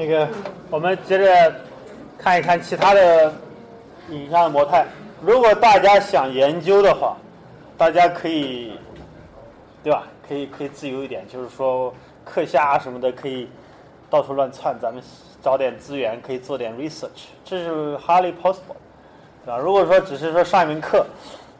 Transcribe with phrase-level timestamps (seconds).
[0.00, 0.26] 那个，
[0.70, 1.54] 我们接着
[2.16, 3.30] 看一看其他的
[4.08, 4.86] 影像模态。
[5.20, 7.18] 如果大家想研究的话，
[7.76, 8.72] 大家可以，
[9.84, 10.04] 对吧？
[10.26, 11.92] 可以可以自由一点，就是说
[12.24, 13.46] 课下啊什么的可以
[14.08, 15.02] 到处乱窜，咱们
[15.42, 18.80] 找点资源，可以做点 research，这是 highly possible，
[19.44, 19.58] 对吧？
[19.58, 21.04] 如果说只是说上一门课，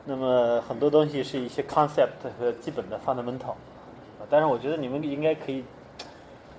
[0.07, 3.53] 那么很多东西是一些 concept 和基本的 fundamental，
[4.31, 5.63] 但是我觉得你们应该可以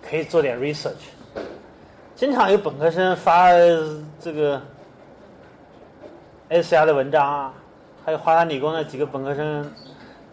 [0.07, 1.09] 可以做点 research。
[2.21, 3.49] 经常有本科生发
[4.19, 4.61] 这个
[6.49, 7.51] S R 的文章啊，
[8.05, 9.73] 还有华南理工的几个本科生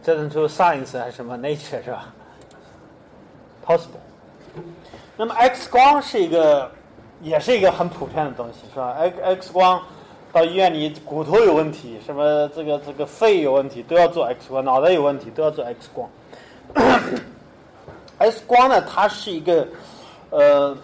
[0.02, 2.12] 折腾出 Science 还是什么 Nature 是吧
[3.64, 4.02] ？Possible。
[5.16, 6.70] 那么 X 光是一个，
[7.22, 9.82] 也是一个很普遍的东西是吧？X X 光
[10.30, 16.10] 到医院里骨头有问题，什么这个这个肺有问题都要做 X 光，脑袋有问题都要做 X 光。
[18.18, 19.66] X 光呢，它是一个
[20.28, 20.76] 呃。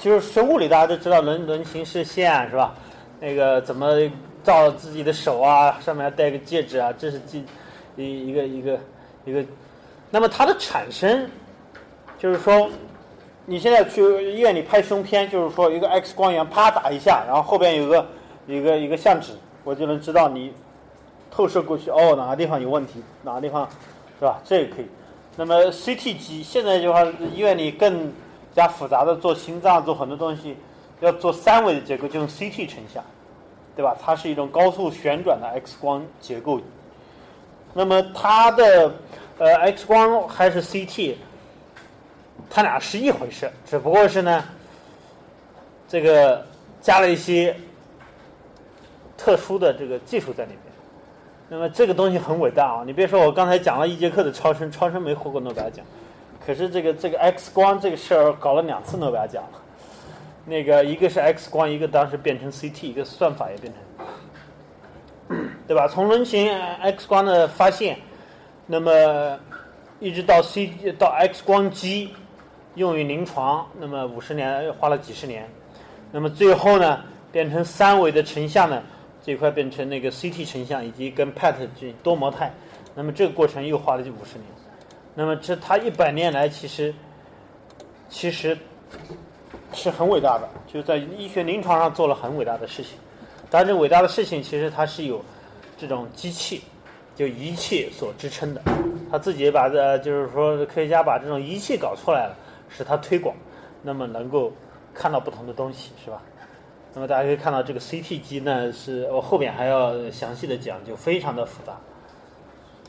[0.00, 2.72] 就是学物理大家都知道轮轮形视线是吧？
[3.18, 3.98] 那个怎么
[4.44, 5.76] 照自己的手啊？
[5.80, 6.94] 上面还戴个戒指啊？
[6.96, 7.44] 这是记
[7.96, 8.78] 一一个一个
[9.24, 9.44] 一个。
[10.08, 11.28] 那么它的产生，
[12.16, 12.70] 就是说，
[13.44, 18.06] 你现在去医院里拍胸片，就是说一个 X 光源啪打一下，然后后边有个
[18.46, 19.32] 一个一个相纸，
[19.64, 20.52] 我就能知道你
[21.28, 23.68] 透射过去哦哪个地方有问题，哪个地方
[24.20, 24.40] 是吧？
[24.44, 24.86] 这也可以。
[25.36, 28.12] 那么 CT 机现在的话医院里更。
[28.58, 30.56] 加复杂的做心脏做很多东西，
[30.98, 33.04] 要做三维的结构就用 CT 成像，
[33.76, 33.96] 对吧？
[34.02, 36.60] 它是一种高速旋转的 X 光结构。
[37.72, 38.92] 那么它的
[39.38, 41.14] 呃 X 光还是 CT，
[42.50, 44.44] 它俩是一回事，只不过是呢，
[45.86, 46.44] 这个
[46.80, 47.54] 加了一些
[49.16, 50.60] 特殊的这个技术在里面。
[51.48, 52.82] 那么这个东西很伟大啊！
[52.84, 55.86] 你别说我刚才讲了一节课的超声，超声没获过诺贝尔奖。
[56.48, 59.44] 可是这个这个 X 光这个事儿搞了两次诺贝尔奖，
[60.46, 63.70] 那个一个是 X 光，一个当时变成 CT，一个算法也变
[65.28, 65.86] 成，对吧？
[65.86, 66.50] 从人形
[66.80, 67.98] X 光的发现，
[68.64, 69.38] 那么
[70.00, 72.14] 一直到 C 到 X 光机
[72.76, 75.46] 用于临床，那么五十年花了几十年，
[76.10, 78.82] 那么最后呢变成三维的成像呢，
[79.22, 81.68] 这块变成那个 CT 成像，以及跟 PET
[82.02, 82.50] 多模态，
[82.94, 84.57] 那么这个过程又花了就五十年。
[85.18, 86.94] 那么这他一百年来其实
[88.08, 88.56] 其实
[89.72, 92.92] 是很伟大的，就在医学临床上做了很伟大的事情。
[93.50, 95.20] 但这伟大的事情其实它是有
[95.76, 96.62] 这种机器
[97.16, 98.62] 就仪器所支撑的。
[99.10, 102.36] 他自己把这就是说科学家把这种仪器搞出来了，
[102.68, 103.34] 使它推广，
[103.82, 104.52] 那么能够
[104.94, 106.22] 看到不同的东西，是吧？
[106.94, 111.76] 那么大家可以看到这个 CT 机呢，是我后边还要详细的讲，就非常的复杂，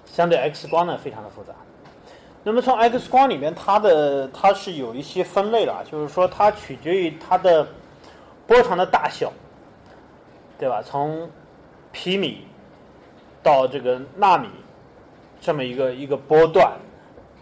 [0.05, 1.55] 相对 X 光呢非常的复杂。
[2.43, 7.67] 那么从 X 光里面，它的它是有一些分类了，就是说它取决于它的
[8.47, 9.31] 波长的大小，
[10.57, 10.81] 对吧？
[10.81, 11.29] 从
[11.91, 12.45] 皮米
[13.43, 14.47] 到这个纳米
[15.41, 16.73] 这么一个一个波段，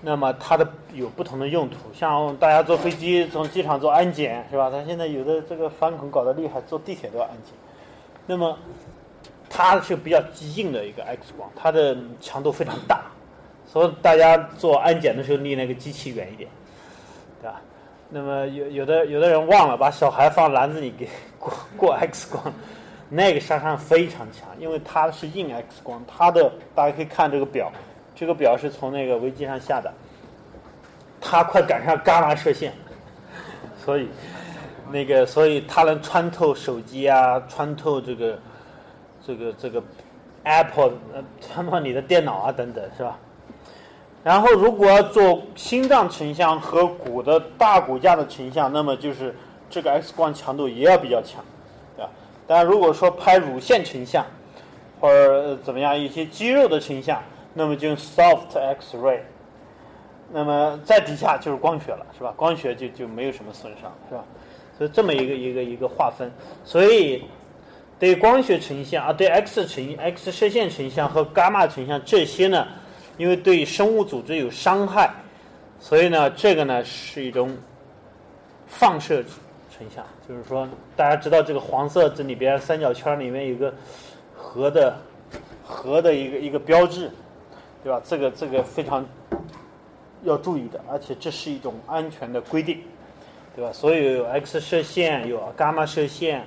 [0.02, 1.78] 那么它的有不同的用途。
[1.94, 4.70] 像大家坐飞机从机场做安检，是吧？
[4.72, 7.54] 它现在有的这个反恐搞得厉害，坐地铁都要安检。
[8.26, 8.58] 那么
[9.48, 10.20] 它是比较
[10.56, 13.06] 硬的一个 X 光，它的强度非常大。
[13.68, 16.50] 所以大家做安检的时候离那个机器远一点，
[17.42, 17.62] 对吧？
[18.10, 22.54] 那么有有的有的人忘了把小孩放篮子里给过过 X 光，
[23.10, 27.70] 那个杀伤非常强，因为它是硬 X 光，它的大家可以看这个表，
[28.16, 29.94] 这个表是从那个维基上下的，
[31.20, 32.72] 它快赶上伽马射线，
[33.84, 34.08] 所以
[34.90, 38.40] 那个所以它能穿透手机啊，穿透这个
[39.26, 39.84] 这个这个
[40.44, 43.20] Apple 呃穿透你的电脑啊等等，是吧？
[44.24, 49.34] 然后，如果要做心脏成像和骨的大骨架的成像，那么就是
[49.70, 51.42] 这个 X 光强度也要比较强，
[51.96, 52.12] 对吧？
[52.46, 54.26] 但如果说拍乳腺成像，
[55.00, 57.24] 或者怎么样一些肌肉的成像，
[57.54, 59.20] 那么就用 soft X-ray。
[60.30, 62.34] 那么在底下就是光学了，是吧？
[62.36, 64.26] 光学就就没有什么损伤，是吧？
[64.78, 66.30] 所以这么一个一个一个划分。
[66.66, 67.24] 所以
[67.98, 72.68] 对光学成像啊，对 X 成 X 射线成像和伽马成像这些呢？
[73.18, 75.12] 因为对生物组织有伤害，
[75.80, 77.56] 所以呢，这个呢是一种
[78.68, 79.24] 放射
[79.70, 83.74] 成像，就是说，大家知道这个黄色这里边三角圈里面有个
[84.36, 84.96] 核的
[85.64, 87.12] 核的一个一个标志，
[87.84, 88.02] 对吧？
[88.06, 89.06] 这个这个非常
[90.24, 92.80] 要注意的，而且这是一种安全的规定，
[93.56, 93.72] 对吧？
[93.74, 96.46] 所以有 X 射线，有伽马射线，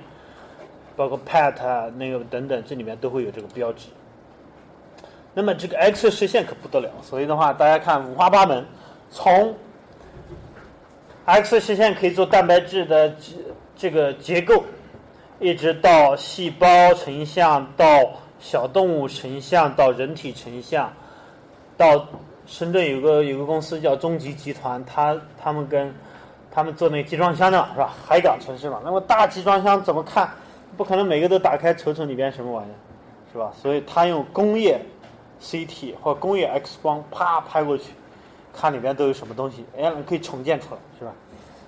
[0.95, 3.87] 包括 PET 那个等等，这里面都会有这个标志。
[5.33, 8.65] 那么这个 X 射线可不得了，所以的话，大家看五花八门，
[9.09, 9.55] 从
[11.25, 13.15] X 射线可以做蛋白质的
[13.75, 14.63] 这个结构，
[15.39, 17.85] 一直到细胞成像，到
[18.39, 20.91] 小动物成像，到人体成像，
[21.77, 22.05] 到
[22.45, 25.93] 深圳有个有个公司叫中极集团，他他们跟
[26.51, 27.93] 他们做那个集装箱的是吧？
[28.05, 30.29] 海港城市嘛，那么大集装箱怎么看？
[30.75, 32.75] 不可能每个都打开瞅瞅里边什么玩意儿，
[33.31, 33.51] 是吧？
[33.61, 34.79] 所以他用工业
[35.41, 37.93] CT 或工业 X 光啪拍过去。
[38.53, 41.13] 看里面都有什么东西，哎，可以重建出来，是吧？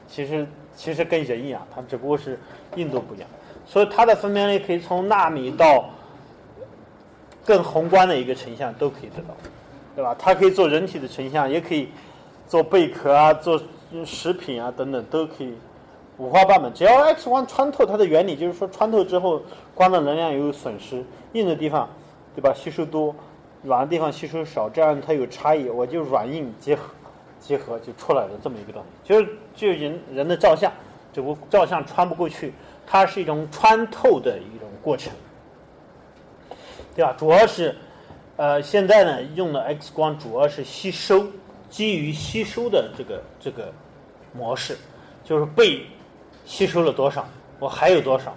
[0.05, 2.37] 其实其实跟人一样，它只不过是
[2.75, 3.29] 硬度不一样，
[3.65, 5.85] 所以它的分辨率可以从纳米到
[7.45, 9.33] 更宏观的一个成像都可以得到，
[9.95, 10.13] 对吧？
[10.19, 11.87] 它可以做人体的成像，也可以
[12.49, 13.57] 做贝壳啊，做
[14.03, 15.53] 食品啊等等都可以
[16.17, 16.69] 五花八门。
[16.73, 19.41] 只要 X 光穿透，它的原理就是说穿透之后
[19.73, 21.87] 光的能量有损失，硬的地方
[22.35, 23.15] 对吧吸收多。
[23.63, 26.89] 软的地方吸收少，这样它有差异，我就软硬结合，
[27.39, 29.09] 结合就出来了这么一个东西。
[29.09, 30.69] 就是就人人的照相，
[31.13, 32.53] 这不照相穿不过去，
[32.85, 35.13] 它是一种穿透的一种过程，
[36.93, 37.15] 对吧？
[37.17, 37.73] 主要是，
[38.35, 41.25] 呃，现在呢用的 X 光主要是吸收，
[41.69, 43.71] 基于吸收的这个这个
[44.33, 44.77] 模式，
[45.23, 45.85] 就是被
[46.43, 47.25] 吸收了多少，
[47.59, 48.35] 我还有多少，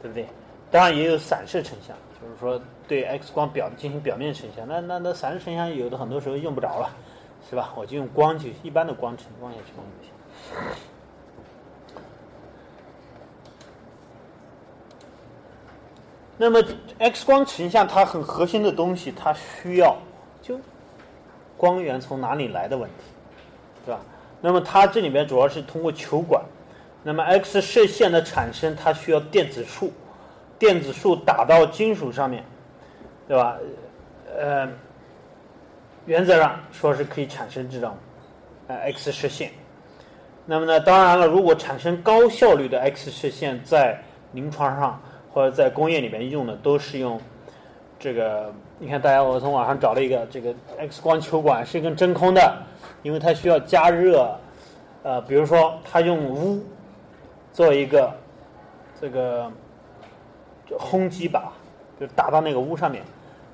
[0.00, 0.26] 对不对？
[0.70, 2.58] 当然也有散射成像，就是说。
[2.90, 6.90] 对 X 光表进行表面成像，那那那散射成像有的很多时候用不着了，
[7.48, 7.72] 是吧？
[7.76, 10.12] 我就用光就一般的光成光下去光就行。
[16.36, 16.60] 那么
[16.98, 19.96] X 光成像它很核心的东西，它需要
[20.42, 20.58] 就
[21.56, 23.04] 光源从哪里来的问题，
[23.84, 24.00] 是吧？
[24.40, 26.42] 那么它这里面主要是通过球管，
[27.04, 29.92] 那么 X 射线的产生它需要电子束，
[30.58, 32.44] 电子束打到金属上面。
[33.30, 33.56] 对吧？
[34.36, 34.68] 呃，
[36.04, 37.96] 原则上说是可以产生这种
[38.66, 39.52] 呃 X 射线。
[40.44, 43.96] 那么呢，当然了，如果产生高效率的 X 射线，在
[44.32, 45.00] 临床上
[45.32, 47.20] 或者在工业里面用的，都是用
[48.00, 48.52] 这个。
[48.80, 52.52] 你看，大家我从网上找了一个这个 X 光球管，是一根真空的，
[53.04, 54.36] 因为它需要加热。
[55.04, 56.60] 呃，比如说，它用钨
[57.52, 58.12] 做一个
[59.00, 59.48] 这个
[60.76, 61.42] 轰击靶，
[62.00, 63.04] 就打到那个钨上面。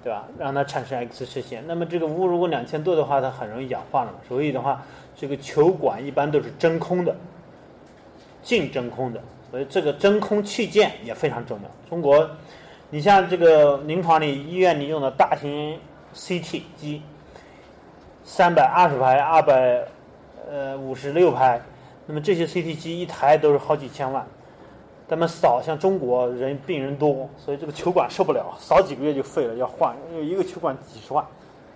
[0.06, 0.25] 对吧？
[0.38, 1.64] 让它产生 X 射线。
[1.67, 4.19] 那么这个钨如果两千度的话，它很容易氧化了嘛。
[4.29, 4.81] 所以的话，
[5.17, 7.12] 这个球管一般都是真空的，
[8.41, 9.20] 净真空的。
[9.50, 11.91] 所以这个真空器件也非常重要。
[11.91, 12.31] 中国，
[12.91, 15.76] 你像这个临床里、医院里用的大型
[16.14, 17.02] CT 机，
[18.23, 19.82] 三百二十排、二百
[20.49, 21.61] 呃五十六排，
[22.06, 24.25] 那么这些 CT 机一台都是好几千万。
[25.08, 31.25] 咱们扫像中国人病人多，所以这个球馆受不了，扫几个月就废了，要换，因为一个球馆几十万，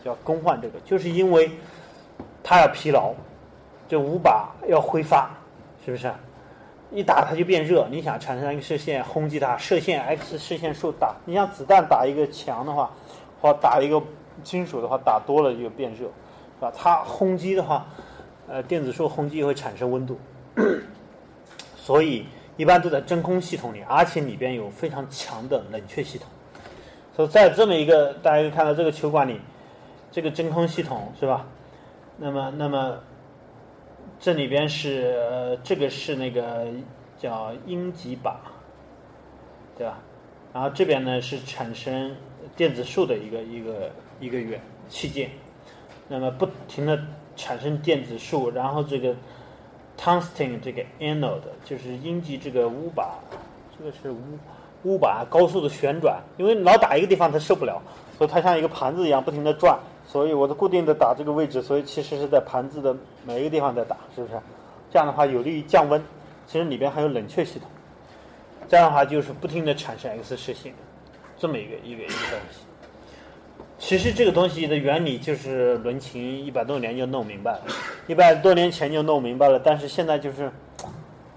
[0.04, 1.48] 就要更换这个，就是因为
[2.42, 3.12] 它要疲劳，
[3.88, 5.30] 这五把要挥发，
[5.84, 6.12] 是不是？
[6.90, 12.90] 一打它就变热，你想产生一个射线轰击它， 射线 X 射线数打，你像子弹打一个墙的话，
[13.40, 14.02] 或打一个
[14.42, 16.72] 金属的话，打多了就变热，是吧？
[16.76, 17.86] 它轰击的话，
[18.48, 20.18] 呃，电子束轰击会产生温度，
[21.78, 22.26] 所以。
[22.60, 26.28] 一般都在真空系统里，而且里边有非常强的冷却系统。
[27.16, 29.40] 所以在这么一个，大家可以看到这个球管里，
[30.12, 31.46] 这个真空系统是吧？
[32.18, 32.98] 那么，那么
[34.18, 36.66] 这里边是呃，这个是那个
[37.18, 38.34] 叫阴极靶，
[39.78, 39.98] 对吧？
[40.52, 42.14] 然后这边呢是产生
[42.54, 43.90] 电子束的一个一个
[44.20, 45.30] 一个元器件，
[46.08, 47.02] 那么不停的
[47.34, 49.16] 产生电子束，然后这个。
[50.02, 53.04] Tungsten 这个 anode 就是阴极这个钨靶，
[53.76, 54.16] 这个是钨
[54.82, 57.82] 钨靶高速的旋转，因为老打一个地方它受不了，
[58.16, 64.40] 所以它像一个盘子一样不停的转，所以我的固定的打这个位置，所以其实是在盘子的每一个地方在打，是不是？
[64.90, 66.02] 这样的话有利于降温，
[66.46, 67.68] 其实里边还有冷却系统，
[68.68, 70.72] 这样的话就是不停的产生 X 射线，
[71.36, 72.69] 这么一个一个一个东西。
[73.80, 77.62] 其实这个东西的原理就是伦琴一百多年就弄明白了，
[78.06, 79.58] 一百多年前就弄明白了。
[79.58, 80.52] 但是现在就是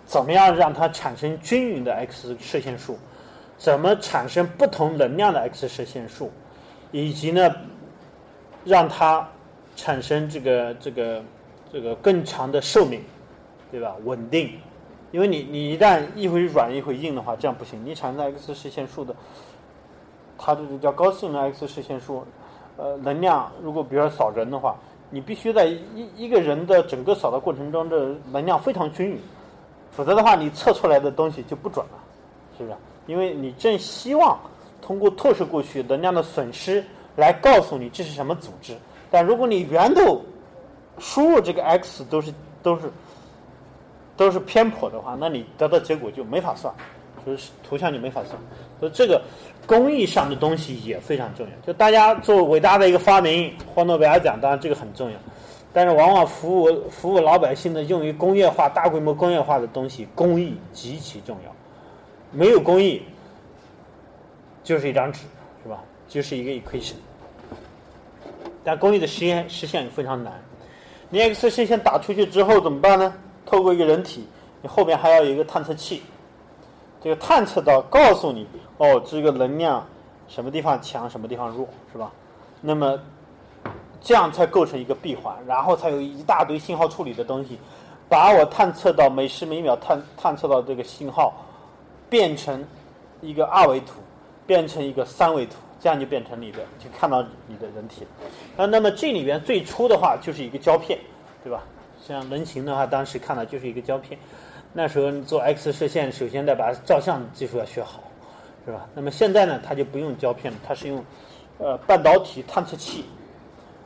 [0.06, 3.00] 怎么样让它产生均匀的 X 射线数，
[3.58, 6.30] 怎么产生不同能量的 X 射线数，
[6.92, 7.50] 以及呢
[8.66, 9.28] 让它
[9.78, 11.24] 产生这个这个
[11.72, 13.02] 这个更长的寿命，
[13.72, 13.96] 对吧？
[14.04, 14.60] 稳定，
[15.12, 17.84] 因为你你一旦一会软一会硬的话，这样不行。
[17.86, 19.16] 你产生 X 射线数的。
[20.46, 22.22] 它这个叫高性能 X 射线数，
[22.76, 24.76] 呃，能量如果比如说扫人的话，
[25.10, 29.22] 你必须在一一个人的整个扫的过程中，这能量非常均匀，
[29.90, 31.98] 否则的话，你测出来的东西就不准了，
[32.58, 32.76] 是不是？
[33.08, 34.38] 因为你正希望
[34.82, 36.84] 通过透射过去能量的损失
[37.16, 38.76] 来告诉你这是什么组织，
[39.10, 40.20] 但如果你源头
[41.00, 42.92] 输入这个 X 都是都是
[44.18, 46.74] 都是偏颇的话，那你得到结果就没法算，
[47.26, 48.38] 就是图像就没法算。
[48.84, 49.22] 所以这个
[49.66, 51.52] 工艺上的东西也非常重要。
[51.66, 55.18] 就大家做伟大的一个发明，获诺贝尔奖，当然这个很重要。
[55.72, 61.56] 但是往往服务服务老百姓的用于工业化、大规模工业化的东西，工艺极其重要。
[62.32, 63.02] 没有工艺，
[64.66, 65.22] 就是一张纸，
[65.64, 65.82] 是吧？
[66.10, 66.96] 就是一个 equation。
[68.66, 70.34] 但工艺的实验实现非常难。
[71.10, 73.14] 你 X 射线打出去之后怎么办呢？
[73.46, 74.28] 透过一个人体，
[74.62, 76.02] 你后边还要有一个探测器，
[77.04, 79.86] 这个探测到告诉你，哦，这个能量
[80.28, 82.12] 什么地方强，什么地方弱，是吧？
[82.62, 83.00] 那么。
[84.06, 87.58] 这样才构成一个闭环，然后才有一大堆信号处理的东西，
[88.10, 91.34] 把我探测到每时每秒探探测到这个信号，
[92.10, 92.62] 变成
[93.22, 94.02] 一个二维图，
[94.46, 98.06] 变成一个三维图，这样就变成你的，就看到你的人体。
[98.58, 101.00] 啊，那么这里边最初的话就是一个胶片，
[101.42, 101.64] 对吧？
[102.06, 104.20] 像人形的话，当时看到就是一个胶片。
[104.74, 108.04] 那时候做 X 射线，首先得把照相技术要学好，
[108.66, 108.88] 是吧？
[108.96, 111.04] 那么现在呢，它就不用胶片了，它是用
[111.58, 113.06] 呃半导体探测器。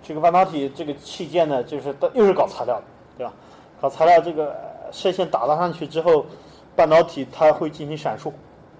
[0.04, 2.84] 这个半导体这个器件呢，就是又是搞材料的，
[3.18, 3.34] 对吧？
[3.82, 4.56] 搞材料，这个
[4.92, 6.26] 射线打到上去之后，
[6.76, 8.32] 半导体它会进行闪烁，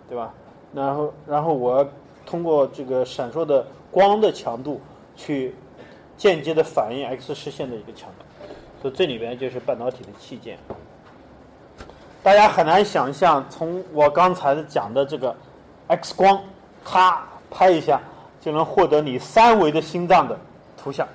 [0.08, 0.34] 对吧？
[0.74, 1.86] 然后，然后我
[2.26, 4.80] 通过这个闪烁的光的强度
[5.16, 5.54] 去
[6.16, 8.26] 间接的反映 X 射线的一个强度，
[8.82, 10.58] 所以这里边就是半导体的器件。
[12.24, 15.36] 大家很难想象，从我刚才讲的这个
[15.88, 16.42] X 光，
[16.84, 18.02] 咔拍一下
[18.42, 20.38] 就能获得你三维的心脏的
[20.78, 21.08] 图像。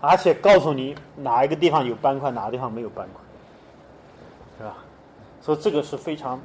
[0.00, 3.22] 而且告诉你哪一个地方有斑块，哪个地方没有斑块，
[4.58, 4.76] 是吧？
[5.40, 6.40] 所以这个是非常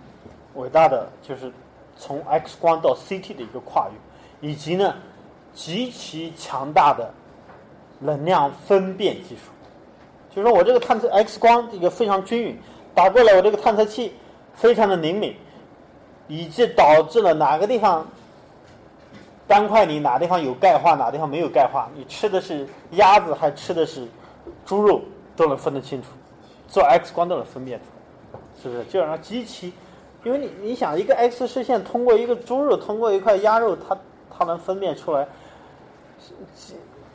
[0.55, 1.51] 伟大的，就是
[1.98, 4.96] 从 X 光到 CT 的一个跨越，以及呢
[5.53, 7.13] 极其强大的
[8.00, 9.51] 能量分辨技术。
[10.34, 12.58] 就是说我这个探测 X 光这个非常均匀，
[12.96, 14.13] 打过来我这个探测器
[14.55, 15.36] 非常的灵敏，
[16.32, 18.08] 以及导致了哪个地方。
[19.48, 21.90] 斑块里哪地方有钙化，哪地方没有钙化？
[21.94, 24.08] 你吃的是鸭子还吃的是
[24.66, 25.02] 猪肉，
[25.36, 26.08] 都能分得清楚。
[26.70, 27.86] 做 X 光都能分辨出
[28.32, 28.86] 来，是不是？
[28.86, 29.74] 就让机器，
[30.24, 33.98] 因为你你想一个 X 射线通过一个猪肉，通过一块鸭肉，它
[34.34, 35.28] 它能分辨出来，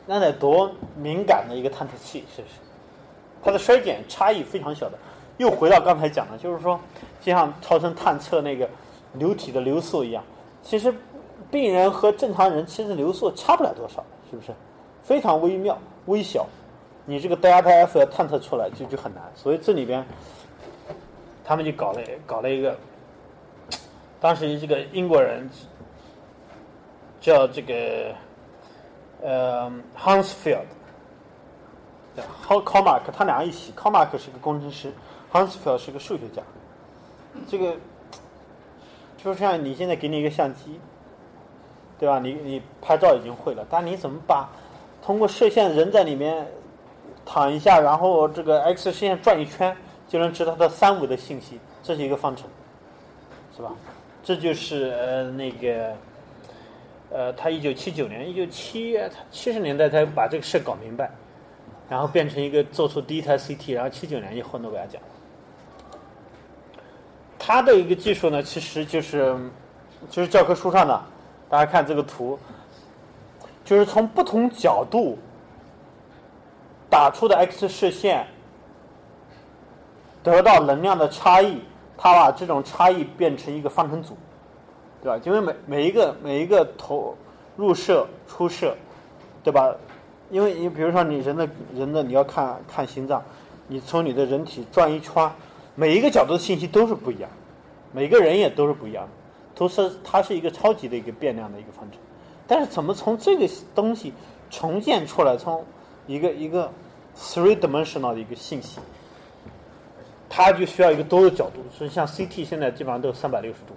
[0.05, 2.53] 那得多敏感的一个探测器，是不是？
[3.43, 4.97] 它的衰减差异非常小的。
[5.37, 6.79] 又回到刚才讲的，就是说，
[7.19, 8.69] 就像超声探测那个
[9.17, 10.23] 流体的流速一样，
[10.61, 10.93] 其实。
[11.49, 14.51] 病人和正常人其实流速差不了多少，是不是？
[15.01, 16.45] 非常微妙、微小，
[17.05, 19.23] 你这个 delta F 要探测出来就就很难。
[19.33, 20.05] 所以这里边，
[21.45, 22.77] 他们就搞了搞了一个，
[24.19, 25.49] 当时这个英国人
[27.21, 28.13] 叫这个
[29.21, 30.65] 呃 Hansfield，
[32.13, 34.91] 对，Cormac，他俩一起，Cormac 是个工程师
[35.31, 36.41] ，Hansfield 是个数学家。
[37.47, 37.73] 这个
[39.17, 40.79] 就像你现在给你一个相机。
[41.99, 42.19] 对吧？
[42.19, 44.47] 你你拍照已经会了，但你怎么把
[45.01, 46.45] 通过射线人在里面
[47.25, 49.75] 躺一下，然后这个 X 射线转一圈，
[50.07, 51.59] 就能知道它三维的信息？
[51.81, 52.47] 这是一个方程，
[53.55, 53.73] 是吧？
[54.23, 55.95] 这就是呃那个
[57.09, 58.95] 呃，他一九七九年，一九七
[59.31, 61.09] 七十年代才把这个事搞明白，
[61.89, 65.01] 然后变成一个做出第一台 CT，然后七九年就获诺贝尔奖。
[67.39, 69.35] 他的一个技术呢，其实就是
[70.09, 71.01] 就是教科书上的。
[71.49, 72.37] 大家看这个图，
[73.63, 75.17] 就是从不同角度
[76.89, 78.27] 打出的 X 射线
[80.21, 81.61] 得到能量的差异，
[81.97, 84.17] 它把这种差异变成一个方程组，
[85.01, 85.21] 对吧？
[85.23, 87.15] 因为每每一个每一个投
[87.55, 88.75] 入射出射，
[89.41, 89.73] 对吧？
[90.29, 93.23] 因为你比如说你人的人的你要看看心脏，
[93.67, 95.31] 你从你的人体转一圈，
[95.79, 97.29] 每一个角度的信息都是不一样，
[97.93, 99.11] 每个人也都是不一样的。
[99.53, 101.99] 都是它是一个超级的一个变量的一个方程，
[102.45, 104.13] 但是怎么从这个东西
[104.51, 105.65] 重建出来，从
[106.05, 106.71] 一个一个
[107.17, 108.79] three dimensional 的一个信息，
[110.29, 113.73] 它就需要一个多的角度，所以像 CT 现在基本上都是三百六十度，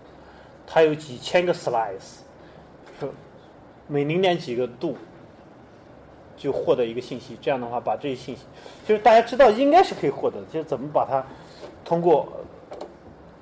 [0.67, 2.19] 它有几千个 slice，
[3.89, 4.99] 每零点几个度
[6.37, 8.43] 就获得一个信息，这样的话把这些信息，
[8.87, 11.25] 就是大家知道应该是可以获得的，就是怎么把它
[11.85, 12.29] 通过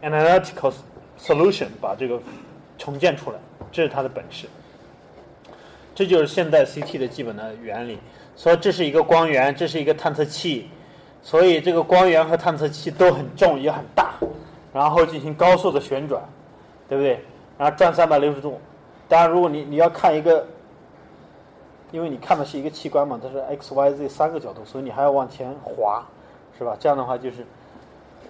[0.02, 0.72] analytical。
[1.20, 2.16] solution 把这个
[2.78, 3.38] 重建出来，
[3.72, 4.46] 这是它的本事。
[5.92, 7.98] 这就是现代 CT 的基本的原理。
[8.36, 10.70] 说这是一个光源，这是一个探测器，
[11.20, 14.14] 所以这个光源和探测器都很重也很大，
[14.72, 16.22] 然后进行高速的旋转，
[16.88, 17.18] 对不对？
[17.58, 18.60] 然后转三百六十度。
[19.08, 20.46] 当然，如果你你要看一个，
[21.90, 26.06] 因为你看的是一个器官嘛，它是 X、Y、Z 三个角度，所以你还要往前滑，
[26.56, 26.76] 是吧？
[26.78, 27.44] 这样的话就是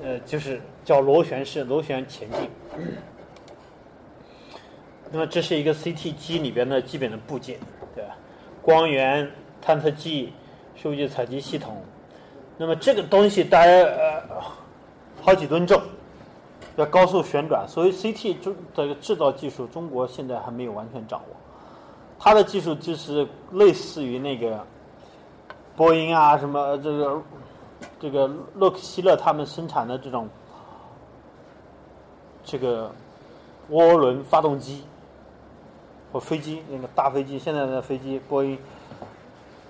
[0.03, 2.51] 呃，就是叫螺旋式螺旋前进。
[5.11, 7.59] 那么这是一个 CT 机里边的基本的部件，
[7.95, 8.15] 对吧？
[8.61, 9.31] 光源、
[9.63, 10.33] 探测器、
[10.77, 11.77] 数据采集系统。
[12.59, 14.23] 那么这个东西大概呃
[15.23, 15.81] 好几吨重，
[16.77, 17.67] 要高速旋转。
[17.67, 21.37] 所以 CT 中的制造技术，中国现在还没有完全掌握。
[22.19, 24.63] 它的技术就是类似于那个
[25.75, 27.23] 波音啊，什么这个
[28.01, 30.29] 这个洛克希勒他们生产的这种
[32.45, 32.91] 这个
[33.71, 34.85] 涡轮发动机。
[36.11, 38.59] 或飞机那个大飞机，现在的飞机波音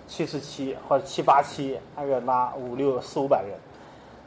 [0.06, 3.58] 七四七或者七八七，那个拉五六四五百人，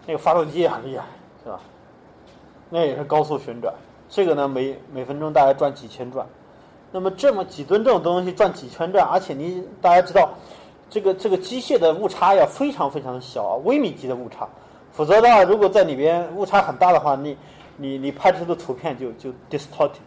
[0.06, 1.06] 那个发动机也很厉害，
[1.42, 1.62] 是吧？
[2.70, 3.74] 那也是高速旋转，
[4.10, 6.28] 这个呢每每分钟大概转几千转。
[6.92, 10.34] 那么这么几吨这种东西转几千转，而且你大家知道，
[10.92, 14.46] 这个这个机械的误差要非常非常小，微米级的误差，
[14.92, 17.38] 否则的话，如果在里边误差很大的话，你
[17.78, 20.02] 你你拍出的图片就就 distorted。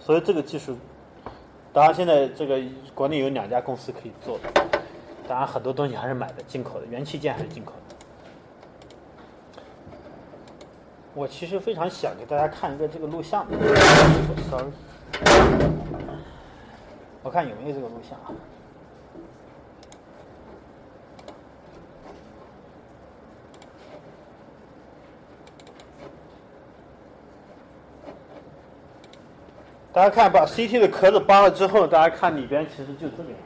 [0.00, 0.74] 所以这个技术，
[1.70, 2.58] 当然现在这个
[2.94, 4.48] 国内有两家公司可以做的，
[5.28, 7.94] 当然很多东西还是买的进口的，元器件还是进口的。
[11.14, 13.46] 我其实非常想给大家看一个这个录像
[14.50, 14.64] 稍微
[17.22, 18.32] 我看有没有这个录像啊。
[29.92, 33.38] 大家看，把 CT 的壳子扒了之后，大家看里边其实就这个样。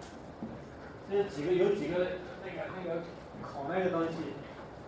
[1.10, 2.06] 这几个有几个
[2.46, 3.02] 那个那个
[3.42, 4.14] 孔那个东西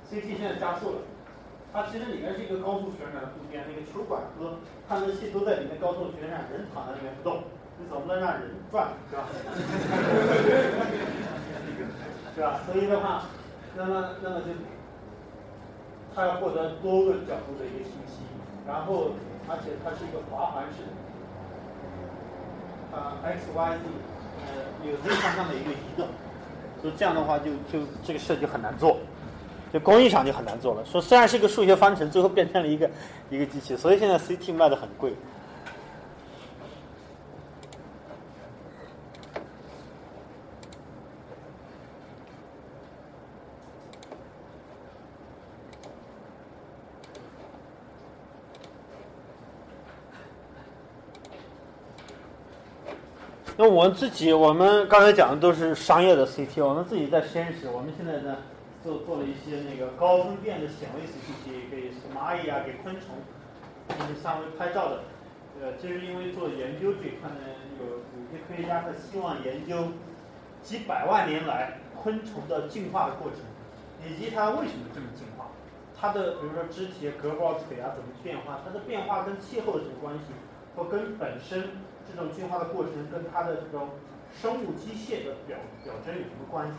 [0.07, 0.99] ，CT 现在加速了。
[1.73, 7.43] 它其实里面是一个高速旋转的部件，那个球管和探测器都在里面高速旋转，人躺在里面不动，
[7.77, 9.27] 你总不能让人转，是吧？
[12.37, 12.61] 是吧？
[12.71, 13.25] 所以的话，
[13.77, 14.53] 那么那么就
[16.15, 18.23] 它要获得多个角度的一个信息，
[18.65, 19.11] 然后
[19.51, 20.95] 而且它是一个滑环式的。
[22.93, 23.81] 啊，x y z，
[24.47, 26.07] 呃，有 z 方向的一个移动，
[26.81, 28.97] 所以这样的话就就这个事就很难做，
[29.73, 30.85] 就工艺上就很难做了。
[30.85, 32.91] 说虽然是一个数学方程，最后变成了一个
[33.31, 35.13] 一个机器，所以现在 CT 卖的很贵。
[53.69, 58.39] 我们自己，我们刚才讲的都是商业的 CT，我们自己在实验室，我们现在呢
[58.83, 63.15] 做做了一些那个高分辨的显微 CT，给蚂蚁啊，给昆虫
[63.89, 65.01] 进行三维拍照的。
[65.61, 67.45] 呃，就是因为做研究这块呢，
[67.79, 69.93] 有有些科学家他希望研究
[70.63, 73.41] 几百万年来昆虫的进化的过程，
[74.07, 75.51] 以及它为什么这么进化，
[75.99, 80.33] 它的比如说肢体、胳膊、腿啊怎么变化，它的变化跟气候有什么关系，
[80.75, 81.69] 或跟本身。
[82.09, 83.91] 这种进化的过程跟它的这种
[84.41, 86.75] 生物机械的表表征有什么关系？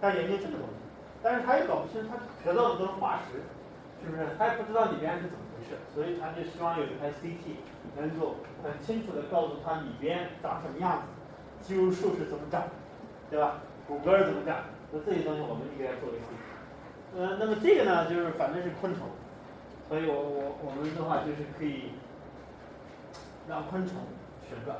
[0.00, 0.74] 他研究这个东西，
[1.22, 3.38] 但是他也搞不清，他得到的都是化石，
[4.02, 4.34] 是不是？
[4.36, 7.62] 他也不知道里边是怎么回事，所以他就希望有一台 CT
[7.96, 11.06] 能够很清楚的告诉他里边长什么样子，
[11.62, 12.64] 肌肉束是怎么长，
[13.30, 13.62] 对吧？
[13.86, 14.58] 骨骼是怎么长？
[14.90, 16.42] 那这些东西我们应该做一个 CT。
[17.14, 19.06] 呃，那么这个呢，就是反正是昆虫，
[19.88, 21.92] 所以我我我们的话就是可以
[23.48, 23.96] 让昆虫。
[24.52, 24.76] 旋转，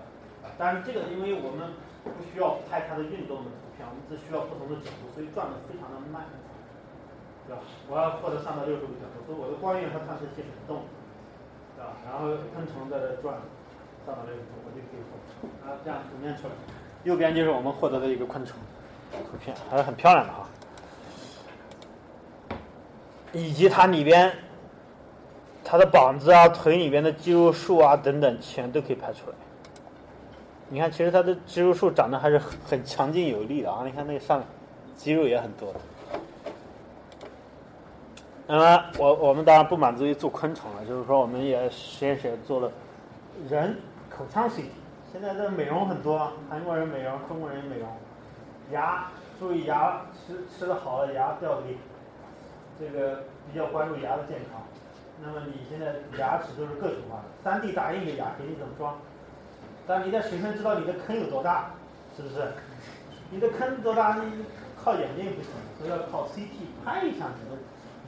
[0.61, 1.73] 但是这个因为我们
[2.05, 6.29] 不需要拍它的运动的图片，我们只需要不同的角度，所以转的非常的慢，
[7.49, 7.63] 对吧？
[7.89, 10.85] 我要获得三百六十度角度，所以我的光源和探测器是不动，
[11.75, 11.97] 对吧？
[12.05, 13.41] 然后昆虫在这转
[14.05, 15.17] 三百六十度，我就可以获
[15.65, 16.55] 啊，这样图片出来，
[17.09, 18.59] 右边就是我们获得的一个昆虫
[19.25, 20.47] 图片，还是很漂亮的哈，
[23.33, 24.33] 以及它里边
[25.65, 29.37] 它的膀子啊、腿里边的肌肉束啊等等，全都可以拍出来。
[30.73, 33.83] 你看，其实它的肌肉树长得还是很强劲有力的啊！
[33.85, 34.43] 你看那个上
[34.97, 35.71] 肌肉也很多。
[38.47, 42.73] 那么，我我们当然不满足于做昆虫了，就是说，我们也实验室也做了
[43.51, 43.77] 人
[44.09, 44.65] 口腔 CT。
[45.13, 47.87] 现在这美容很多，韩国人美容，中国人美容。
[48.71, 49.09] 牙，
[49.39, 51.77] 注意牙吃吃的好了，牙掉离，
[52.81, 54.63] 这个比较关注牙的健康。
[55.23, 58.97] 那么你现在牙齿都是个性化的，三 D 打印的牙给你怎么装？
[59.87, 61.71] 但你的学生知道你的坑有多大，
[62.17, 62.53] 是不是？
[63.31, 64.17] 你的坑多大？
[64.17, 64.45] 你
[64.83, 67.57] 靠眼睛不行，所以要靠 CT 拍一下你的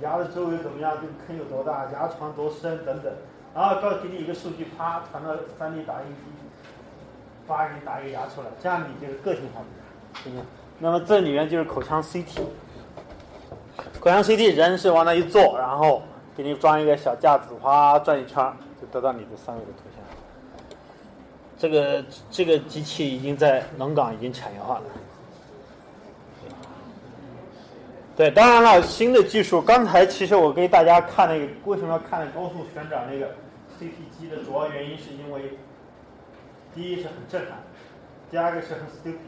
[0.02, 3.12] 牙的周围怎么样，这个坑有多大，牙床多深等等，
[3.54, 6.22] 然后告给你一个数据，啪传到 3D 打印机，
[7.46, 10.46] 啪给你打一个牙出来，这样你就是个性化的，行不行？
[10.78, 12.40] 那么这里面就是口腔 CT，
[14.00, 16.02] 口腔 CT 人是往那一坐，然后
[16.36, 19.93] 给你装一个小架子，哗转一圈，就得到你的三维的图像。
[21.64, 24.84] 这个这个机器已经在龙岗已经产业化了。
[28.14, 33.32] 对，当然了，新的技术，刚才其实我给大家看那个为什么要看那高速旋转那个
[33.80, 35.56] CT 机的主要原因，是因为
[36.74, 37.62] 第一是很震撼，
[38.30, 39.24] 第二个是很 stupid，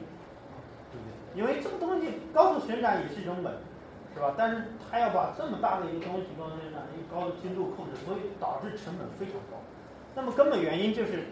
[0.92, 1.40] 对不对？
[1.40, 3.48] 因为这个东西高速旋转也是一种美，
[4.14, 4.34] 是吧？
[4.36, 9.56] 但是它要把这么大的一个东西高速旋转，一个高的精度控制，所以导致成本非常高。
[10.14, 11.24] 那么根本原因就是，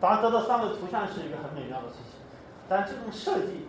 [0.00, 2.20] 当然得到三维图像是一个很美妙的事情，
[2.68, 3.66] 但这种设计。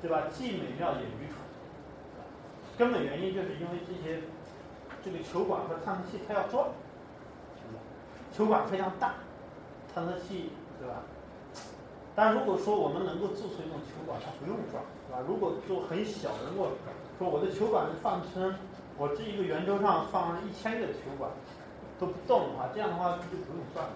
[0.00, 0.28] 对吧？
[0.32, 1.34] 既美妙也愚蠢。
[2.78, 4.20] 根本原因就是因为这些
[5.02, 6.68] 这个球管和探测器它要转，
[8.32, 9.14] 球管非常大，
[9.92, 11.02] 探测器对吧？
[12.14, 15.18] 但如果说我们能够做出一种球管，它不用转，对吧？
[15.26, 16.70] 如果做很小，如果
[17.18, 18.54] 说我的球管是放撑
[18.96, 21.28] 我这一个圆周上放一千个球管
[21.98, 23.90] 都不动的话，这样的话就不用转了。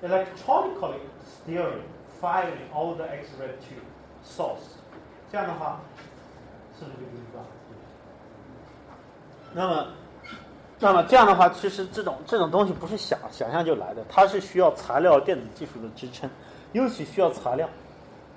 [0.00, 1.82] Electronically steering,
[2.20, 3.74] firing all the X-ray to
[4.24, 4.78] source.
[5.32, 5.80] 这样的话，
[6.78, 7.44] 是不是就不一样？
[9.52, 9.86] 那么，
[10.78, 16.30] 那么这样的话，其实这种这种东西不是想想象就来的，它是需要材料电子技术的支撑，
[16.72, 17.68] 尤其需要材料。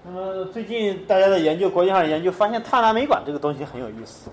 [0.04, 4.32] 那么最近大家的研究，国际上研究发现，碳纳米管这个东西很有意思。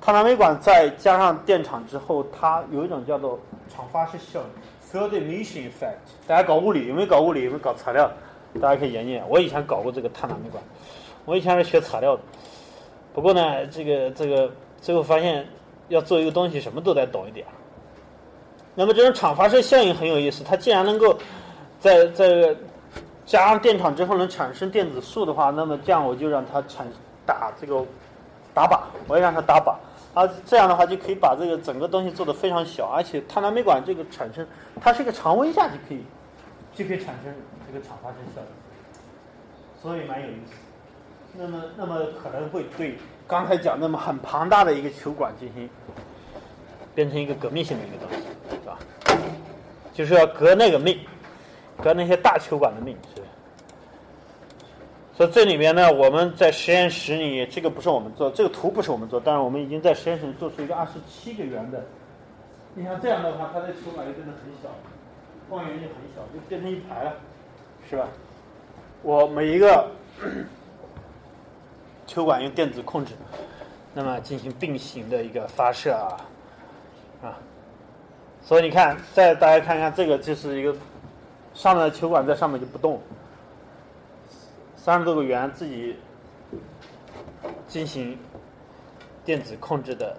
[0.00, 4.46] 碳纳米管再加上电场之后，它有一种叫做场发式效应
[4.92, 5.96] （field emission effect）。
[6.26, 7.44] 大家搞物理有没有搞物理？
[7.44, 8.10] 有没有搞材料？
[8.60, 9.24] 大家可以研究。
[9.28, 10.62] 我以前搞过这个碳纳米管。
[11.24, 12.22] 我以前是学材料的，
[13.14, 14.50] 不过呢，这个这个
[14.80, 15.46] 最后发现
[15.88, 17.46] 要做一个东西，什么都得懂一点。
[18.74, 21.16] 那么这种场发射效应很有意思，它既然能够
[21.78, 22.56] 在在
[23.24, 26.86] 加上电场之后能产生电子束的话，那么这样我就让它产
[27.24, 27.84] 打这个
[28.52, 29.76] 打靶，我也让它打靶，
[30.14, 34.46] 啊，这样的话就可以把这个整个东西做得非常小，而且碳纳米管这个产生，
[34.80, 36.02] 它是一个常温下就可以
[36.74, 37.34] 就可以产生
[37.66, 38.46] 这个场发射效应，
[39.80, 40.52] 所以蛮有意思。
[41.34, 45.66] 那么，那么可能会对刚才讲那么很庞大的一个球管进行
[46.94, 48.78] 变成一个革命性的一个东西，是吧？
[49.94, 51.00] 就是要革那个命，
[51.82, 53.21] 革那些大球管的命，是。
[55.14, 61.84] 所以这里面呢，我们在实验室里，这个不是我们做，这个图不是我们做，但是我们已经在实验室做出一个二十七个圆的。
[62.74, 64.68] 你像这样的话，它的球管就变得很小，
[65.48, 67.12] 光源就很小，就变成一排了，
[67.88, 68.08] 是吧？
[69.02, 69.88] 我每一个。
[72.04, 73.14] 球管用电子控制，
[73.94, 76.20] 那么进行并行的一个发射啊，
[77.22, 77.38] 啊，
[78.42, 80.74] 所以你看，再大家看看这个，就是一个
[81.54, 83.00] 上面的球管在上面就不动，
[84.84, 85.94] 三十多个圆自己
[87.68, 88.18] 进行
[89.24, 90.16] 电子控制的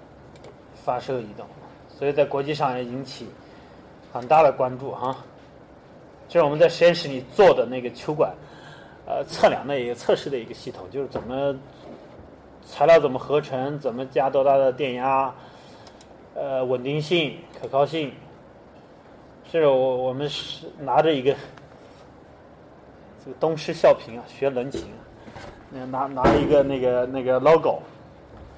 [0.74, 1.46] 发射移动，
[1.90, 3.28] 所以在国际上也引起
[4.14, 5.18] 很大的关注哈。
[6.30, 8.34] 这是我们在实验室里做的那个球管，
[9.06, 11.54] 呃，测量的一个测试的一个系统，就是怎么。
[12.66, 13.78] 材料怎么合成？
[13.78, 15.36] 怎么加多大的电压？
[16.34, 18.10] 呃，稳定性、可靠性。
[19.52, 21.36] 这是我我们是拿着一个
[23.24, 24.88] 这个东施效颦啊，学人情，
[25.70, 27.82] 那拿拿了一个那个那个 logo，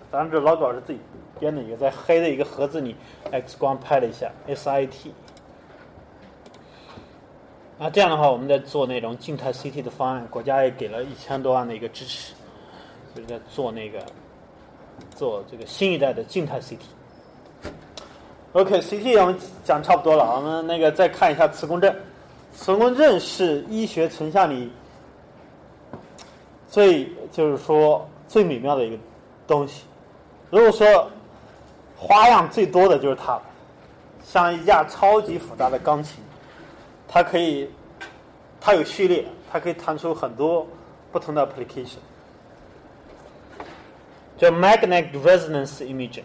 [0.09, 0.99] 当然这 logo 是自己
[1.39, 2.95] 编的一个，在黑的一个盒子里
[3.31, 5.11] ，X 光拍了一下，SIT。
[7.77, 12.33] 那这样的话，我们在做那种静态 CT 的方案，国家也给了一千多万的一个支持。
[13.13, 13.99] 就是在做那个，
[15.15, 16.77] 做这个新一代的静态 CT。
[18.53, 21.95] OK，CT 我们讲差不多了，我们那个再看一下磁共振。
[22.55, 24.71] 磁共振是医学成像里
[26.67, 28.97] 最就是说最美妙的一个
[29.45, 29.83] 东西。
[30.49, 31.11] 如果说
[31.95, 33.39] 花样最多的就是它，
[34.23, 36.23] 像一架超级复杂的钢琴，
[37.07, 37.69] 它可以，
[38.59, 40.65] 它有序列，它可以弹出很多
[41.11, 41.97] 不同的 application。
[44.37, 46.23] 叫 magnetic resonance imaging。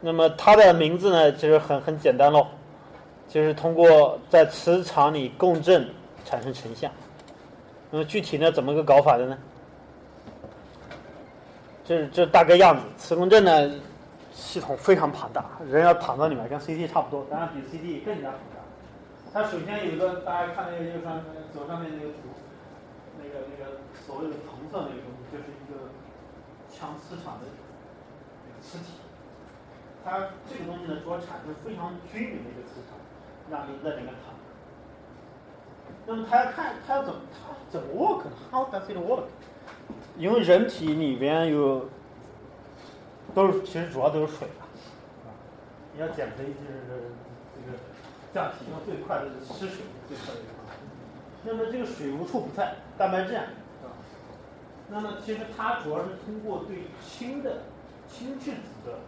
[0.00, 2.46] 那么它的名字呢，其实很很简单喽，
[3.30, 5.88] 就是通过在磁场里共振
[6.24, 6.90] 产生成像。
[7.88, 9.38] 那么具体呢，怎么个搞法的呢？
[11.84, 13.70] 这这大概样子，磁共振呢
[14.34, 18.58] 系统非常庞大，人要躺在里面，跟 CT 差不多，当然比 CT 更加复杂。
[19.32, 21.22] 它首先有一个大家看那个右上
[21.54, 22.34] 左上面那个图，
[23.16, 25.88] 那个那个所谓的橙色那个东西，就是一个。
[26.72, 27.44] 强磁场的
[28.62, 28.94] 磁体，
[30.02, 32.96] 它这个东西呢，主要产生非常均匀的一个磁场，
[33.50, 34.34] 让您在里面躺。
[36.06, 39.24] 那么它要看它要怎么它怎么 work？How does it work？
[40.16, 41.88] 因为人体里边有
[43.34, 44.66] 都是其实主要都是水啊，
[45.94, 47.12] 你要减肥就是
[47.54, 47.78] 这个
[48.32, 50.50] 降体重最快的就是吃水最快的一个。
[51.42, 53.46] 那么这个水无处不在，蛋白质啊，
[54.88, 57.62] 那么其实它主要是通过对氢的
[58.08, 58.98] 氢质子的，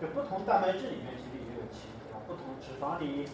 [0.00, 1.88] 就不同蛋白质里面其实也有氢，
[2.26, 3.26] 不同脂肪里、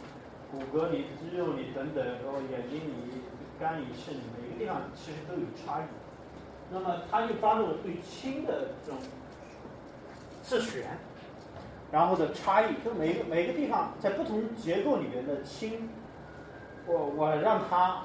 [0.50, 3.22] 骨骼里、肌肉里等等，然后眼睛里、
[3.58, 5.84] 肝里、肾里每个地方其实都有差异。
[6.72, 9.00] 那么它就抓住了对氢的这种
[10.42, 10.84] 自旋，
[11.90, 15.88] 然后的差异，就每个每个地方在不同结构里面的氢。
[16.86, 18.02] 我我让它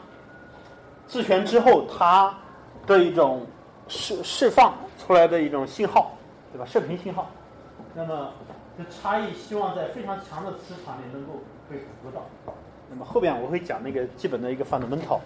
[1.07, 2.35] 自旋之后，它
[2.85, 3.45] 的一种
[3.87, 6.11] 释释放出来的一种信号，
[6.51, 6.65] 对吧？
[6.65, 7.29] 射频信号。
[7.93, 8.31] 那么
[8.77, 12.25] 这差异希望在非常强的磁场里能够被捕捉到。
[12.89, 15.19] 那么后边我会讲那个基本的一个 fundamental。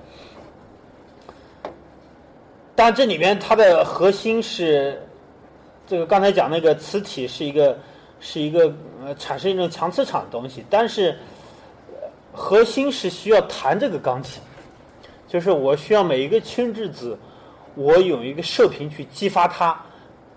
[2.76, 5.02] 当然这里面它的核心是
[5.86, 7.78] 这个刚才讲那个磁体是一个
[8.20, 11.18] 是一个呃产生一种强磁场的东西，但是。
[12.32, 14.42] 核心是需要弹这个钢琴，
[15.28, 17.18] 就是我需要每一个氢质子，
[17.74, 19.78] 我用一个射频去激发它，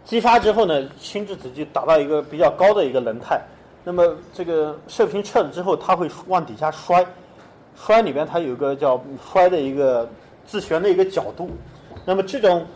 [0.04, 3.40] 激发之后呢，氢质子就达到一个比较高的一个能态。
[3.84, 7.04] 那么这个射频撤了之后，它会往底下摔，
[7.76, 10.08] 摔里边它有个叫摔的一个
[10.44, 11.50] 自旋的一个角度。
[12.04, 12.66] 那么这种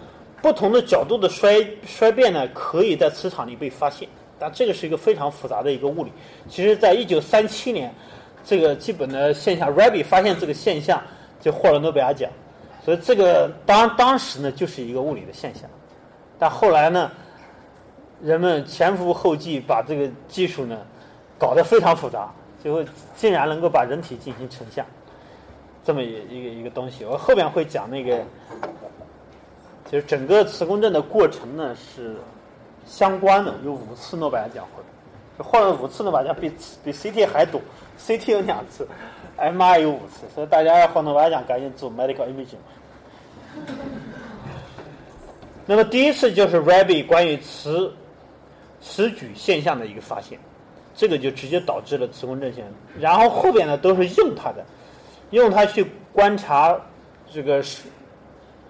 [0.41, 4.09] 不同的角度的衰衰变呢，可以在磁场里被发现，
[4.39, 6.13] 但这个是一个非常复杂的一个物理。
[6.49, 7.93] 其实在一九三七年。
[8.49, 11.03] 这个基本的现象，Rabi 发现这个现象
[11.41, 12.31] 就获了诺贝尔奖，
[12.85, 15.69] 所以这个当当时呢就是一个物理的现象，
[16.39, 17.11] 但后来呢，
[18.23, 20.79] 人们前赴后继把这个技术呢
[21.39, 22.31] 搞得非常复杂，
[22.63, 22.85] 最后
[23.17, 24.85] 竟然能够把人体进行成像，
[25.85, 27.05] 这么一一个一个东西。
[27.05, 28.23] 我后边会讲那个，
[29.91, 32.17] 就是整个磁共振的过程呢是
[32.87, 34.83] 相关的，有五次诺贝尔奖获
[35.39, 36.53] 得，获了五次诺贝尔奖比
[36.85, 37.61] 比 CT 还多。
[37.99, 38.87] CT 有两次
[39.39, 42.57] ，MR 有五次，所以大家要换诺贝尔奖，赶紧做 medical imaging。
[45.67, 47.93] 那么第一次就是 Rabi 关于磁
[48.81, 50.39] 磁矩现象的一个发现，
[50.95, 52.73] 这个就直接导致了磁共振现象。
[53.01, 54.65] 然后后边呢都是用它的，
[55.31, 56.79] 用它去观察
[57.33, 57.65] 这个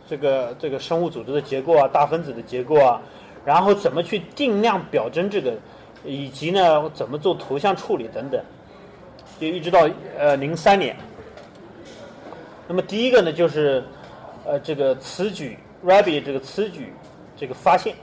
[0.09, 3.01] 这个这个生物组织的结构啊，大分子的结构啊，
[3.45, 5.53] 然后怎么去定量表征这个，
[6.05, 8.43] 以及呢怎么做图像处理等等。
[9.39, 9.87] 就一直到
[10.19, 10.97] 呃零三年，
[12.67, 13.85] 那么第一个呢就是
[14.47, 16.93] 呃这个磁矩 Rabbi 这个此举
[17.37, 17.95] 这个发现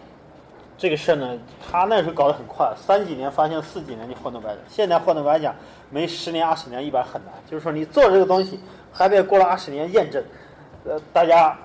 [0.77, 4.63] 这个事儿呢，他那时候搞得很快，三几年发现，四几年就获诺贝尔奖。
[4.67, 5.55] 现在获诺贝尔奖
[5.89, 8.59] 没十年二十年一般很难，就是说你做这个东西
[8.91, 10.23] 还得过了二十年验证，
[10.85, 11.57] 呃大家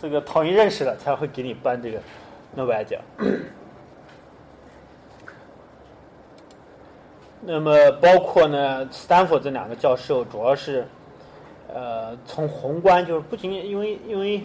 [0.00, 2.00] 这个统一认识了才会给你颁这个
[2.54, 3.00] 诺贝尔奖。
[7.42, 10.86] 那么包括呢，斯坦福这两个教授主要是，
[11.72, 14.42] 呃，从宏观就是不仅仅因为因为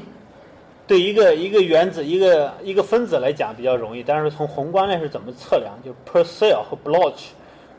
[0.88, 5.74] 对一个一个原子一个一个分子来讲比较容易，但是从宏观来是怎么测量？
[5.84, 7.30] 就 Purcell 和 Bloch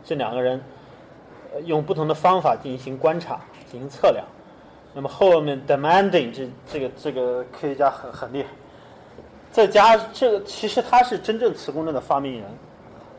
[0.04, 0.60] 这两个人
[1.64, 3.40] 用不同的方法进行观察
[3.70, 4.24] 进行测量。
[4.92, 8.48] 那么后面 Demanding 这这个这个科学家很很厉害，
[9.52, 12.44] 再加这个其实他是真正磁共振的发明人。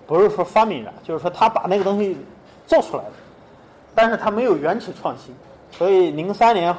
[0.06, 2.16] 不是说发明人，就是说他把那个东西
[2.66, 3.12] 做出来了，
[3.94, 5.36] 但是他没有原始创新，
[5.70, 6.74] 所以零三年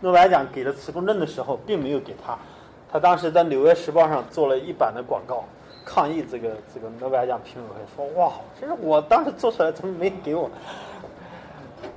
[0.00, 2.38] 诺贝尔奖给了磁共振的时候，并没有给他，
[2.90, 5.44] 他当时在《纽约时报》上做了一版的广告，
[5.84, 10.50] 抗议这个这个诺贝尔奖评委会说：“哇，这是我当时做出来，怎么没给我？”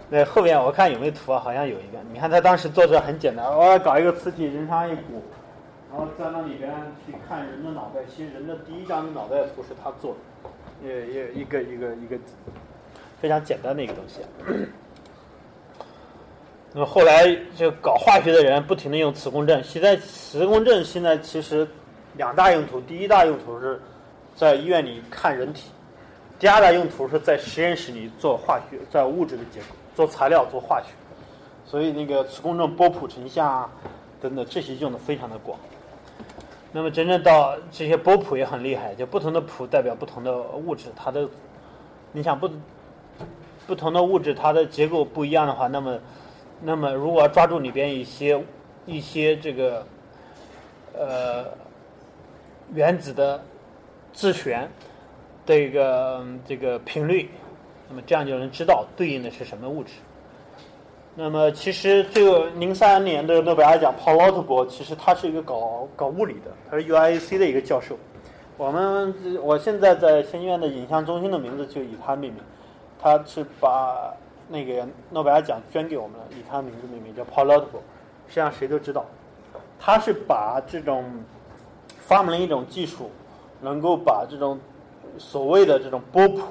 [0.10, 1.40] 那后边我看有没有图啊？
[1.40, 5.24] 好像有一个，你看他当时做出来很简单，我要搞一个磁体人上一股。
[5.92, 6.72] 然后在那里边
[7.06, 10.16] 去看人的脑袋，其实人的第一张脑袋图是他做
[10.84, 12.18] 的，也也一个一个一个
[13.22, 14.22] 非常简单的一个东西。
[16.74, 21.68] 那么后来就搞化学的人不停的用磁共振，现在磁共振现在其实
[22.18, 23.80] 两大用途，第一大用途是
[24.36, 25.70] 在医院里看人体，
[26.40, 30.88] 第二大用途是在实验室里做化学，在物质的结构做材料做化学，
[31.64, 33.70] 所以那个磁共振波谱成像啊
[34.20, 35.60] 等等这些用的非常的广。
[36.72, 41.30] 那么真正到这些波谱也很厉害，就不同的谱代表不同的物质，它的，
[42.12, 42.50] 你想不，
[43.68, 46.00] 不同的物质它的结构不一样的话，那么，
[46.66, 48.42] 那么如果抓住里边一些
[48.86, 49.86] 一些这个，
[50.94, 51.46] 呃，
[52.74, 53.44] 原子的
[54.14, 54.70] 自旋
[55.46, 57.30] 的一个这个频率，
[57.90, 59.92] 那么这样就能知道对应的是什么物质。
[61.16, 67.98] 那么其实这个零三年的诺贝尔奖 Paul Otto 其实他是一个搞搞物理的，他是 UIC 的一个教授。
[68.58, 72.42] 我们我现在在先院的影像中心的名字就以他命名，
[73.00, 74.16] 他是把
[74.48, 77.80] 那个诺贝尔奖捐给我们了，以他名字命名叫 Paul Otto。
[78.28, 79.06] 实际上谁都知道，
[79.80, 81.06] 他是把这种
[82.00, 83.12] 发明了一种技术，
[83.62, 84.60] 能够把这种
[85.18, 86.42] 所谓的这种波谱。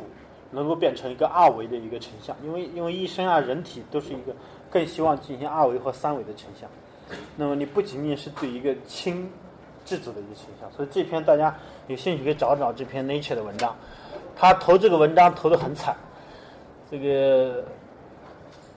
[0.54, 4.34] 能够变成一个二维的一个成像，因为因为医生啊，人体都是一个
[4.68, 6.68] 更希望进行二维和三维的成像。
[7.36, 9.30] 那么你不仅仅是对一个氢
[9.82, 13.74] 质子的一个成像，所以这篇大家有兴趣可以找找这篇 Nature 的文章。
[14.36, 15.96] 他投这个文章投的很惨，
[16.90, 17.64] 这个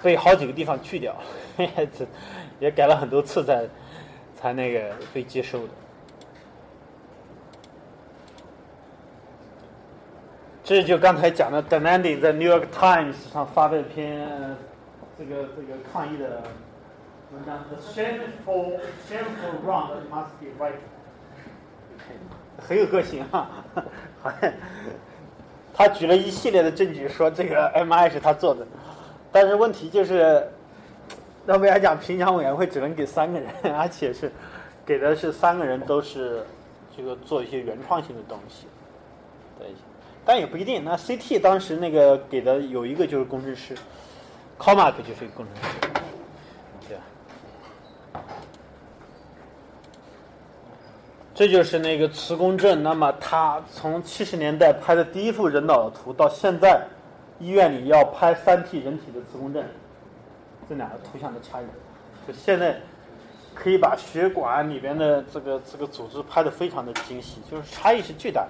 [0.05, 1.15] 被好几个地方去掉，
[2.59, 3.65] 也改了很多次才
[4.39, 5.69] 才那个被接受的。
[10.63, 14.27] 这就刚才讲的 d e m a n d i n g 在《New York Times》上发的一篇
[15.17, 16.43] 这个这个抗议的
[17.33, 20.73] 文章，The shameful shameful wrong must be right，
[22.59, 23.49] 很有个性哈，
[24.21, 24.53] 好像。
[25.77, 28.65] 他举了一系列的证据说这个 MI 是他做的，
[29.35, 30.49] 但是问题就是
[31.45, 34.31] 诺贝尔奖评奖委员会只能给三个人， 而且是
[34.85, 36.41] 给的是三个人都是
[36.95, 38.65] 这个做一些原创性的东西，
[39.59, 39.67] 对。
[40.23, 40.81] 但也不一定。
[40.85, 43.75] 那 CT 当时那个给的有一个就是工程师
[44.57, 45.77] ，Comac 就是一个工程师，
[46.87, 48.23] 对吧？
[51.33, 52.81] 这就是那个磁共振。
[52.81, 56.81] 那么他从七十年代拍的第一幅人脑的图，到现在
[57.39, 59.65] 医院里要拍三 T 人体的磁共振，
[60.69, 61.65] 这两个图像的差异，
[62.27, 62.77] 就现在
[63.53, 68.47] 可以把血管里边的这个这个组织拍的非常的精细，就是差异是巨大。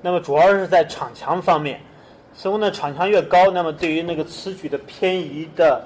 [0.00, 1.80] 那么主要是在场墙方面，
[2.34, 5.84] 似乎呢场墙越高，那么对于那个磁矩的偏移的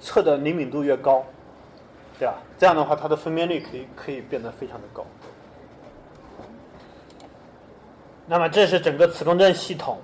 [0.00, 1.24] 测的灵敏度越高，
[2.18, 2.34] 对吧？
[2.58, 5.04] 这样的话，它的分辨率可以可以变得非常的高。
[8.26, 9.98] 那么这是整个磁共振系统，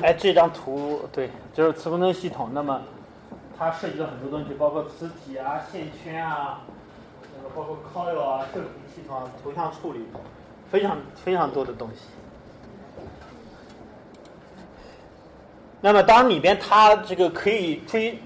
[0.00, 2.48] 哎，这张图对，就是磁共振系统。
[2.52, 2.80] 那么
[3.58, 6.60] 它涉及了很多东西，包括磁体啊、线圈啊，
[7.36, 10.00] 那个包括 coil 啊、射频系统、啊图像处理，
[10.70, 12.02] 非常非常多的东西。
[15.80, 18.18] 那么，当里边它这个可以追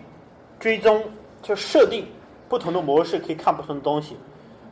[0.61, 1.03] 追踪，
[1.43, 2.07] 就设定
[2.49, 4.17] 不同的模式，可以看不同的东西。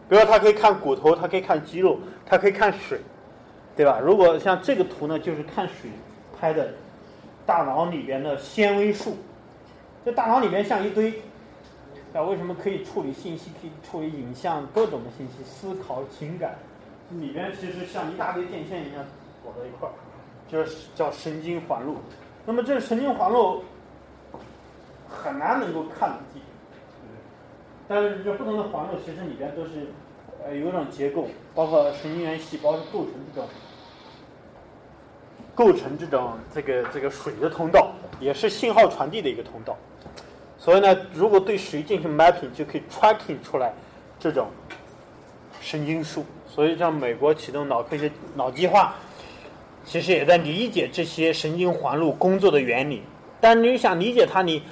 [0.08, 3.00] 比如说，它可以看骨头，它可以看肌肉，它可以看水，
[3.74, 3.98] 对吧？
[3.98, 5.90] 如果像这个图呢，就是看水
[6.38, 6.72] 拍的
[7.50, 9.16] 大脑里边的纤维束。
[10.04, 11.20] 这大脑里边像一堆，
[12.14, 13.50] 啊，为什么可以处理信息？
[13.60, 16.54] 可以处理影像，各种的信息，思考、情感，
[17.10, 19.04] 里边其实像一大堆电线一样
[19.42, 19.92] 裹在一块儿，
[20.46, 21.96] 就是叫神经环路。
[22.46, 23.64] 那么这神经环路
[25.08, 26.40] 很难能够看得见，
[27.88, 29.88] 但是这不同的环路其实里边都是
[30.44, 33.50] 呃有一种结构，包括神经元细胞是构成这种
[35.54, 39.76] 构成这种这个这个水的通道，也是信号传递的一个通道。
[40.58, 43.72] 所以呢，如果对水进行 mapping，就可以 tracking 出来
[44.18, 44.48] 这种
[45.60, 46.24] 神经束。
[46.48, 48.94] 所以像美国启动脑科学脑计划。
[49.82, 53.02] 其实也在理解这些神经环路工作的原理，
[53.40, 54.62] 但你想理解它，你，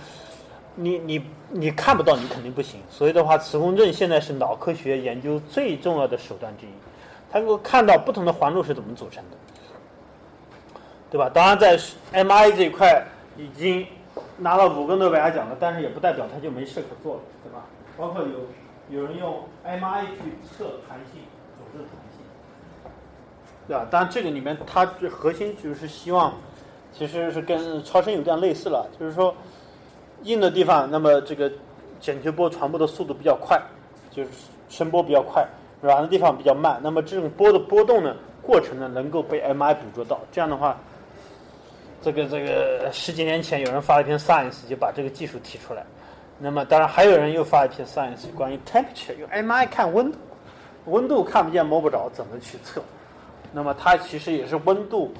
[0.77, 2.79] 你你你看不到，你肯定不行。
[2.91, 6.69] 所以的话，磁共振现在是脑科学研究最重要的手段之一，
[7.33, 9.37] 它能够看到不同的环路是怎么组成的，
[11.11, 11.31] 对吧？
[11.33, 11.79] 当然，在
[12.13, 13.03] MI 这一块
[13.37, 13.87] 已经
[14.37, 17.65] 拿了五个诺贝尔奖了，但是也不代表它就没事可做了，对吧？
[17.97, 21.23] 包括有有人用 MI 去测弹性
[21.57, 22.21] 组织弹性。
[23.67, 23.87] 对吧？
[23.91, 26.33] 当然，这个里面它最核心就是希望，
[26.93, 29.35] 其实是跟超声有点类似了，就是说，
[30.23, 31.53] 硬的地方，那么这个
[32.01, 33.61] 剪切波传播的速度比较快，
[34.11, 34.31] 就是
[34.71, 35.45] 声波比较快；
[35.83, 36.81] 软的地方比较慢。
[36.83, 40.19] 那么这种波的波动呢，过程呢，能够被 MI 捕捉到。
[40.33, 40.79] 这样的话，
[42.01, 45.85] 这个这个十几年前有人发了一篇 Science，就把这个技术提出来。
[46.39, 50.19] 那么当然还有人又发一篇 Science，关于 Temperature，用 MI 看温度，
[50.87, 52.81] 温度看不见摸不着，怎么去测？
[53.53, 55.13] 那么它其实也是温度，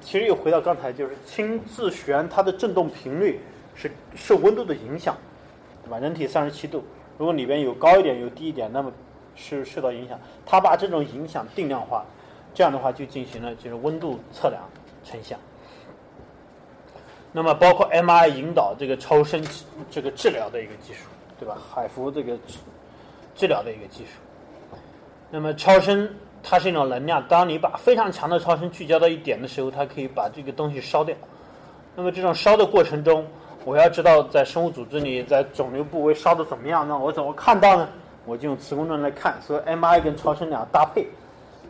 [0.00, 3.40] 其实又回到刚才，就是氢自旋它的振动频率
[3.74, 5.16] 是受温度的影响，
[5.82, 5.98] 对吧？
[5.98, 6.84] 人体三十七度，
[7.18, 8.92] 如果里边有高一点有低一点，那么
[9.34, 10.16] 是受到影响。
[10.46, 12.04] 它把这种影响定量化，
[12.54, 14.62] 这样的话就进行了就是温度测量
[15.02, 15.36] 成像。
[17.32, 19.42] 那么包括 MI 引导这个超声
[19.90, 21.08] 这个治疗的一个技术，
[21.40, 21.56] 对吧？
[21.74, 22.38] 海服这个
[23.34, 24.78] 治疗的一个技术。
[25.30, 26.08] 那么超声。
[26.44, 31.14] 它是一种能量，当你把非常强的超声聚焦到一点的时候，它可以把这个东西烧掉。
[31.94, 33.24] 那么这种烧的过程中，
[33.64, 37.88] 我要知道在生物组织里，在肿瘤部位烧的怎么样，那我怎么看到呢？
[38.24, 41.06] 我就用磁共振来看，所以 MI 跟超声两个搭配，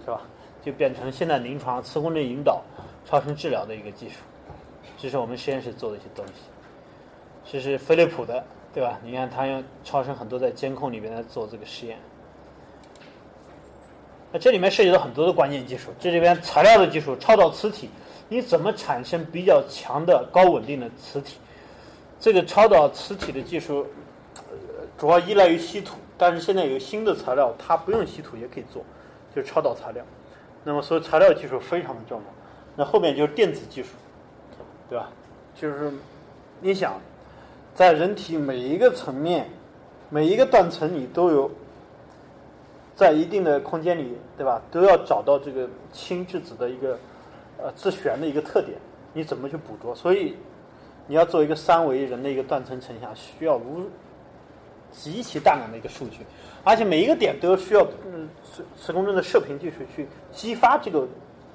[0.06, 0.22] 是吧？
[0.64, 2.62] 就变成现在临床磁共振引导
[3.04, 4.14] 超声治疗的一个技术。
[5.02, 6.32] 这是我们实验室做的一些东西。
[7.50, 9.00] 这是飞利浦的，对吧？
[9.02, 11.98] 你看他用超声很多在监控里边来做这个实验。
[14.30, 17.90] 那这里面涉及到很多的关键技术，这里边材料的技术，超导磁体，
[18.28, 21.38] 你怎么产生比较强的高稳定的磁体？
[22.20, 23.84] 这个超导磁体的技术
[24.96, 28.84] 主要依赖于稀土，但是现在有新的材料，它不用稀土也可以做，
[29.34, 30.04] 就是超导材料。
[30.62, 32.24] 那么所以材料技术非常的重要。
[32.76, 33.88] 那后面就是电子技术，
[34.88, 35.10] 对吧？
[35.54, 35.92] 就是
[36.60, 37.00] 你想，
[37.74, 39.48] 在人体每一个层面、
[40.10, 41.50] 每一个断层里都有，
[42.94, 44.60] 在一定的空间里，对吧？
[44.70, 46.98] 都要找到这个氢质子的一个
[47.58, 48.76] 呃自旋的一个特点，
[49.12, 49.94] 你怎么去捕捉？
[49.94, 50.36] 所以。
[51.08, 53.90] 你要做一个三维人的一个断层成像，需要如
[54.92, 56.18] 极其大量的一个数据，
[56.62, 61.06] 而且每一个点都需要嗯磁磁共振的射频技术去激发这个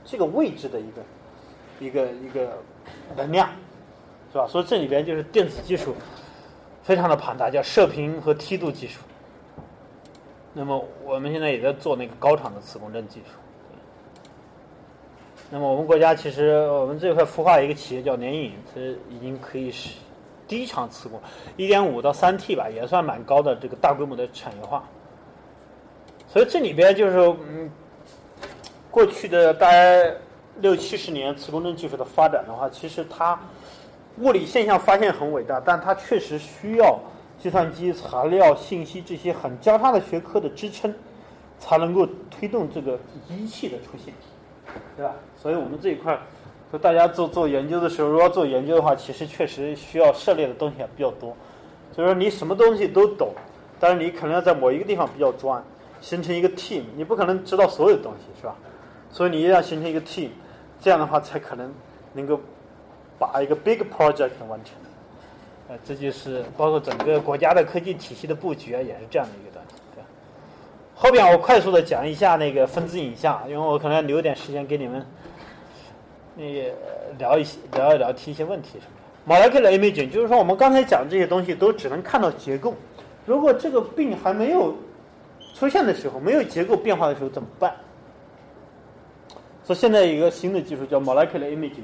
[0.03, 1.01] 这个位置的一个
[1.79, 2.57] 一个一个
[3.15, 3.49] 能量，
[4.31, 4.47] 是吧？
[4.47, 5.95] 所以这里边就是电子技术
[6.83, 8.99] 非常的庞大，叫射频和梯度技术。
[10.53, 13.37] 那么我们现在也在做那个高场的磁共振技术。
[15.49, 19.91] 那么我们国家其实我们这块孵化一个企业叫联影，它已经可以是
[20.47, 21.21] 第一场磁共，
[21.55, 24.83] 一点五到三 T 吧，也算蛮高的这个大规模的产业化。
[26.27, 27.17] 所以这里边就是
[27.47, 27.71] 嗯，
[28.91, 30.11] 过去的大家
[30.61, 33.39] 六七十年磁共振技术的发展的话，其实它
[34.19, 36.99] 物理现象发现很伟大，但它确实需要
[37.39, 40.93] 计算机材料信息这些很交叉的学科的支撑，
[41.59, 42.99] 才能够推动这个
[43.29, 44.13] 仪器的出现。
[44.95, 45.13] 对吧？
[45.35, 46.19] 所以我们这一块，
[46.71, 51.35] 就大家做做研究的时候，如果做研究的话，其实确实需要涉猎的东西还比较多。
[51.95, 53.33] 就是说你什么东西都懂，
[53.79, 55.63] 但是你可能要在某一个地方比较专，
[56.01, 58.55] 形成一个 team，你不可能知道所有东西，是吧？
[59.09, 60.29] 所以你一定要形成一个 team，
[60.81, 61.73] 这样的话才可能
[62.13, 62.39] 能够
[63.19, 64.73] 把一个 big project 完成。
[65.69, 69.57] 呃，这就是包括整个国家的科技体系的布局啊，也是这样的一个。
[70.99, 75.05] 后边我快速的讲一下那个分子影像，因为我可能要留点时间给你们，
[76.35, 76.73] 那个
[77.19, 79.61] 聊一些聊一聊提一些问题什么的。
[79.61, 82.73] Molecular imaging 就是说我们刚才讲这些东西都只能看到结构，
[83.27, 84.75] 如果这个病还没有
[85.53, 87.75] 出现的时候，没有结构变化的时候怎么办？
[89.67, 91.83] 所以现在有一个新的技术叫 Molecular imaging，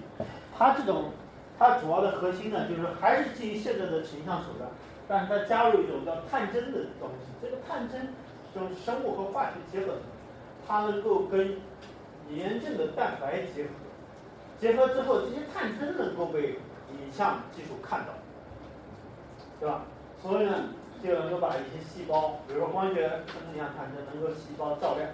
[0.58, 1.12] 它这种
[1.60, 4.70] 它主要的核心呢就是还是基于现在的成像手段，
[5.06, 8.08] 但是它加入一种叫探针的东西，这个探针。
[8.56, 9.94] 就是生物和化学结合，
[10.68, 11.58] 它能够跟
[12.30, 13.70] 炎症的蛋白结合，
[14.62, 16.50] 结合之后，这些探针能够被
[16.92, 18.14] 影像技术看到，
[19.60, 19.82] 对吧？
[20.22, 20.54] 所以呢，
[21.04, 25.10] 就能够把一些细胞，比如说光学分子像探针，能够细胞照亮，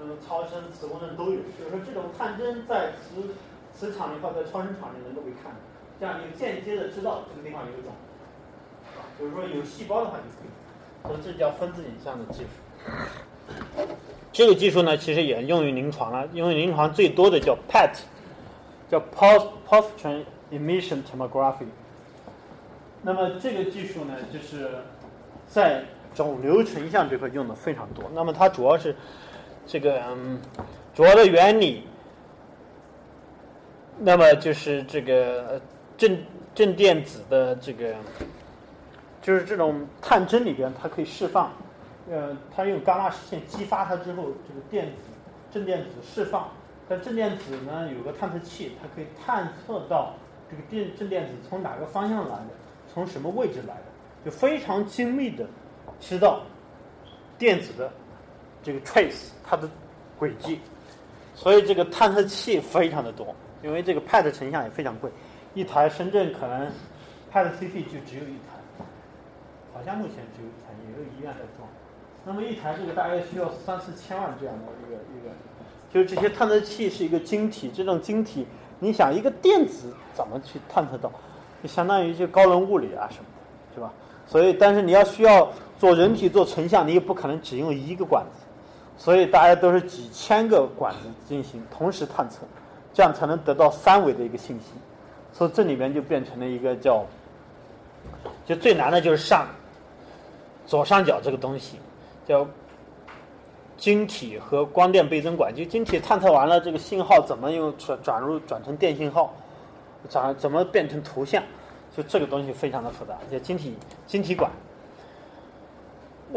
[0.00, 1.36] 那么超声、磁共振都有。
[1.58, 3.34] 就是说，这种探针在磁
[3.72, 5.58] 磁场里或在超声场里能够被看到，
[5.98, 7.92] 这样你就间接的知道这个地方有肿，
[9.18, 10.50] 比如说有细胞的话就可以。
[11.06, 13.94] 所以这叫分子影像的技术。
[14.32, 16.26] 这个技术呢，其实也用于临床了。
[16.32, 18.00] 因为临床最多的叫 PET，
[18.90, 21.66] 叫 Post Positron Emission Tomography。
[23.02, 24.68] 那么这个技术呢，就是
[25.46, 28.04] 在肿瘤成像这块用的非常多。
[28.12, 28.96] 那么它主要是
[29.66, 30.40] 这个嗯，
[30.94, 31.82] 主要的原理，
[33.98, 35.60] 那么就是这个
[35.96, 36.16] 正
[36.54, 37.94] 正电子的这个，
[39.20, 41.50] 就是这种探针里边，它可以释放。
[42.08, 44.92] 呃，它用伽马射线激发它之后，这个电子
[45.50, 46.48] 正电子释放。
[46.88, 50.14] 但正电子呢，有个探测器，它可以探测到
[50.48, 52.50] 这个电正电子从哪个方向来的，
[52.94, 53.82] 从什么位置来的，
[54.24, 55.44] 就非常精密的
[55.98, 56.42] 知道
[57.36, 57.90] 电子的
[58.66, 59.70] 这个 trace 它的
[60.18, 60.58] 轨迹。
[61.36, 65.10] 所以这个探测器非常的多，因为这个 PET 成像也非常贵，
[65.54, 66.66] 一台深圳可能
[67.32, 68.58] PET CT 就只有一台，
[69.72, 71.68] 好像目前只有一台，也有医院在装。
[72.24, 75.30] 那么一台这个大概需要三四千万这样的一个一个，
[75.92, 78.46] 就是这些探测器是一个晶体，这种晶体，
[78.80, 81.12] 你想一个电子怎么去探测到？
[81.62, 83.24] 就相当于就高能物理啊什么
[83.70, 83.92] 的，是吧？
[84.26, 88.45] 所以，但是你要需要做人体做成像，你也不可能只用一个管子，
[88.96, 92.38] 所以大家都是几千个管子进行同时探测，
[92.92, 94.72] 这样才能得到三维的一个信息。
[95.32, 97.04] 所以这里面就变成了一个叫，
[98.46, 99.46] 就最难的就是上
[100.66, 101.78] 左上角这个东西。
[102.26, 102.44] 叫
[103.76, 109.32] 晶体和光电倍增管，就晶体探测完了，这个信号怎么用转转入转成电信号，
[110.08, 111.42] 转怎么变成图像？
[111.96, 113.76] 就这个东西非常的复杂，叫晶体
[114.06, 114.50] 晶体管。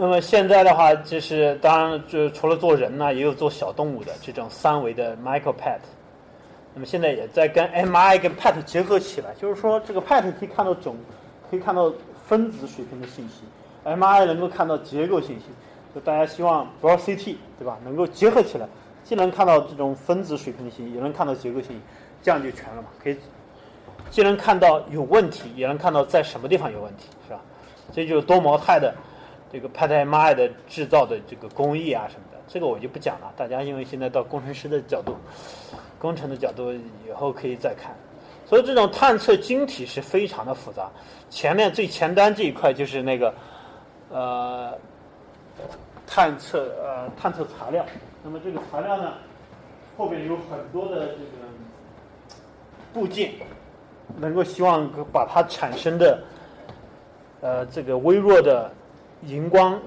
[0.01, 5.77] 那么现在的话，就是当然就除了做人呢，也有做小动物的这种三维的 micro PET。
[6.73, 10.95] 那么现在也在跟 MI 跟 PET 结合起来，就是说这个 PET 可以看到种，
[11.51, 11.91] 可以看到
[12.25, 13.41] 分子水平的信息
[13.83, 15.47] ，MI 能够看到结构信息。
[15.93, 17.77] 就大家希望不要 CT 对吧？
[17.83, 18.65] 能够结合起来，
[19.03, 21.81] 既能看到这种分子水平的信息，也能看到结构信息，
[22.23, 22.87] 这样就全了嘛？
[23.03, 23.17] 可以
[24.09, 27.41] 既能看到有问题，也能看到在什么地方有问题，是吧？
[27.91, 28.95] 这就是多模态的。
[29.51, 33.33] 这个 PET-MRI 的制造的这个工艺啊什么的，这个我就不讲了。
[33.35, 35.17] 大家因为现在到工程师的角度、
[35.97, 37.95] 工程的角度，以后可以再看。
[38.45, 40.87] 所以这种探测晶体是非常的复杂。
[41.31, 43.33] 前面最前端这一块就是那个
[44.11, 44.73] 呃
[46.05, 47.83] 探测呃探测材料。
[48.23, 49.13] 那么这个材料呢，
[49.97, 51.47] 后边有很多的这个
[52.93, 53.31] 部件，
[54.15, 56.23] 能够希望把它产生的
[57.41, 58.71] 呃这个微弱的。
[59.25, 59.77] 荧光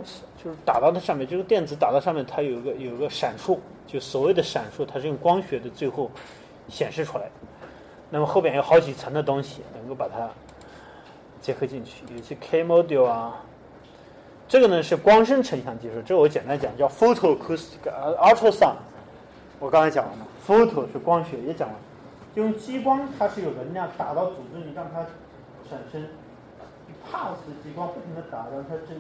[0.43, 6.11] 就是打到它上面，就是电子打到上面，它有一个有一个闪烁，就所谓的闪烁，它是用光学的最后
[6.69, 7.31] 显示出来。
[8.11, 10.29] 那么后边有好几层的东西能够把它
[11.41, 13.43] 结合进去，有些 K module 啊，
[14.47, 17.81] 这个呢是光声成像技术，这个我简单讲叫 photoacoustic
[18.19, 18.77] ultrasound。
[19.59, 21.75] 我刚才讲了嘛，photo 是光学也讲了，
[22.35, 25.01] 用激光它是有能量打到组织里让它
[25.71, 26.03] 产生
[27.11, 28.95] pulse 激光不停的打让它这。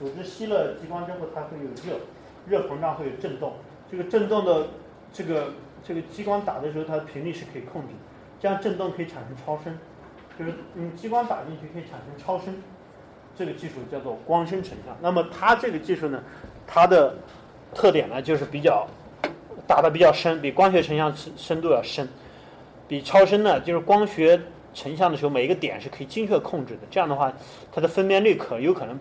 [0.00, 2.00] 组织吸了激光之后，它会有热，
[2.46, 3.54] 热膨胀会有震动。
[3.90, 4.68] 这个震动的
[5.12, 5.52] 这个
[5.84, 7.88] 这个激光打的时候，它的频率是可以控制，
[8.40, 9.78] 这样震动可以产生超声，
[10.38, 12.54] 就是用激光打进去可以产生超声。
[13.34, 14.94] 这个技术叫做光声成像。
[15.00, 16.22] 那么它这个技术呢，
[16.66, 17.14] 它的
[17.74, 18.86] 特点呢就是比较
[19.66, 22.06] 打的比较深，比光学成像深深度要深，
[22.86, 24.38] 比超声呢就是光学
[24.74, 26.80] 成像的时候每一个点是可以精确控制的。
[26.90, 27.32] 这样的话，
[27.72, 28.98] 它的分辨率可有可能。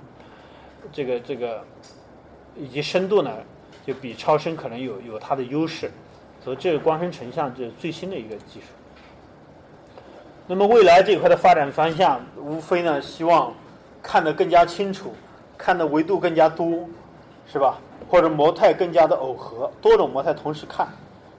[0.92, 1.64] 这个这个
[2.56, 3.32] 以及深度呢，
[3.86, 5.92] 就比超声可能有有它的优势，
[6.44, 8.68] 所以这个光声成像这是最新的一个技术。
[10.48, 13.54] 那么未来这一块的发展方向，无非呢希望
[14.02, 15.14] 看得更加清楚，
[15.58, 16.88] 看的维度更加多，
[17.48, 17.80] 是吧？
[18.10, 20.88] 或者模态更加的耦合，多种模态同时看，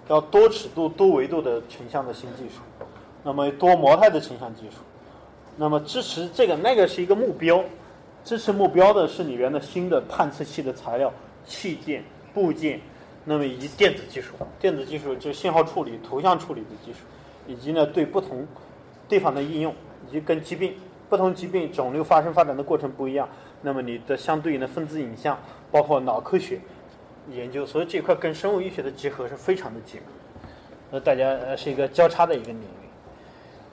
[0.08, 2.62] 要多尺度、多维度的成像的新技术。
[3.22, 4.78] 那么多模态的成像技术，
[5.56, 7.62] 那么支持这个那个是一个目标。
[8.24, 11.12] 支持目标的是里面的新的探测器的材料、
[11.44, 12.80] 器件、部件，
[13.24, 14.34] 那么以及电子技术。
[14.60, 16.98] 电子技术就是信号处理、图像处理的技术，
[17.46, 18.46] 以及呢对不同
[19.08, 19.74] 地方的应用，
[20.08, 20.74] 以及跟疾病、
[21.08, 23.28] 不同疾病肿瘤发生发展的过程不一样，
[23.60, 25.36] 那么你的相对应的分子影像，
[25.70, 26.60] 包括脑科学
[27.32, 30.00] 研究，所以这块跟生物医学的结合是非常的紧。
[30.90, 32.86] 那大家是一个交叉的一个领域，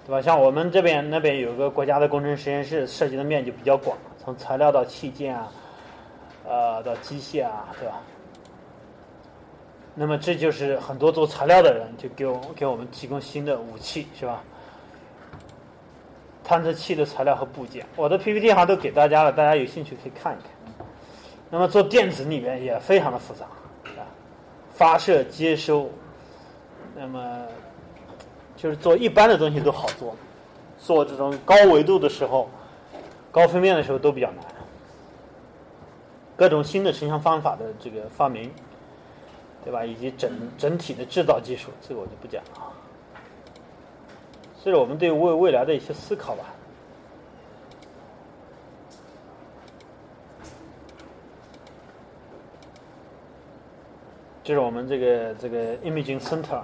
[0.08, 0.22] 对吧？
[0.22, 3.96] 像我们这边那边有个国家的工程实验室，涉及的面就比较广。
[4.30, 5.52] 从材料到器件啊，
[6.48, 8.00] 呃，到机械啊，对吧？
[9.96, 14.44] 那么这就是很多做材料的人就给我给我们提供新的武器，是吧？
[16.44, 20.52] 探测器的材料和部件，我的 PPT 好像都给大家了，大家有兴趣可以看一看。
[21.50, 23.46] 那么做电子里面也非常的复杂，
[24.00, 24.06] 啊，
[24.72, 25.90] 发射、接收，
[26.96, 27.48] 那么
[28.56, 30.16] 就是做一般的东西都好做，
[30.78, 32.48] 做这种高维度的时候。
[33.32, 34.44] 高分辨的时候都比较难，
[36.36, 38.52] 各种新的成像方法的这个发明，
[39.64, 39.86] 对吧？
[39.86, 42.74] 以及整整体的制造技术，这个我就不讲了。
[44.64, 46.46] 这是我们对未未来的一些思考吧。
[54.44, 56.64] 这是我们这个这个 Imaging Center，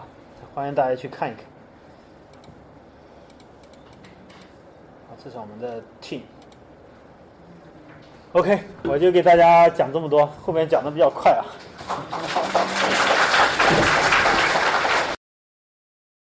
[0.55, 1.45] 欢迎大家去看一看。
[5.07, 6.21] 好，这是我们的 team。
[8.35, 11.39] OK，我就给大家讲这么多，后面讲的比较快啊。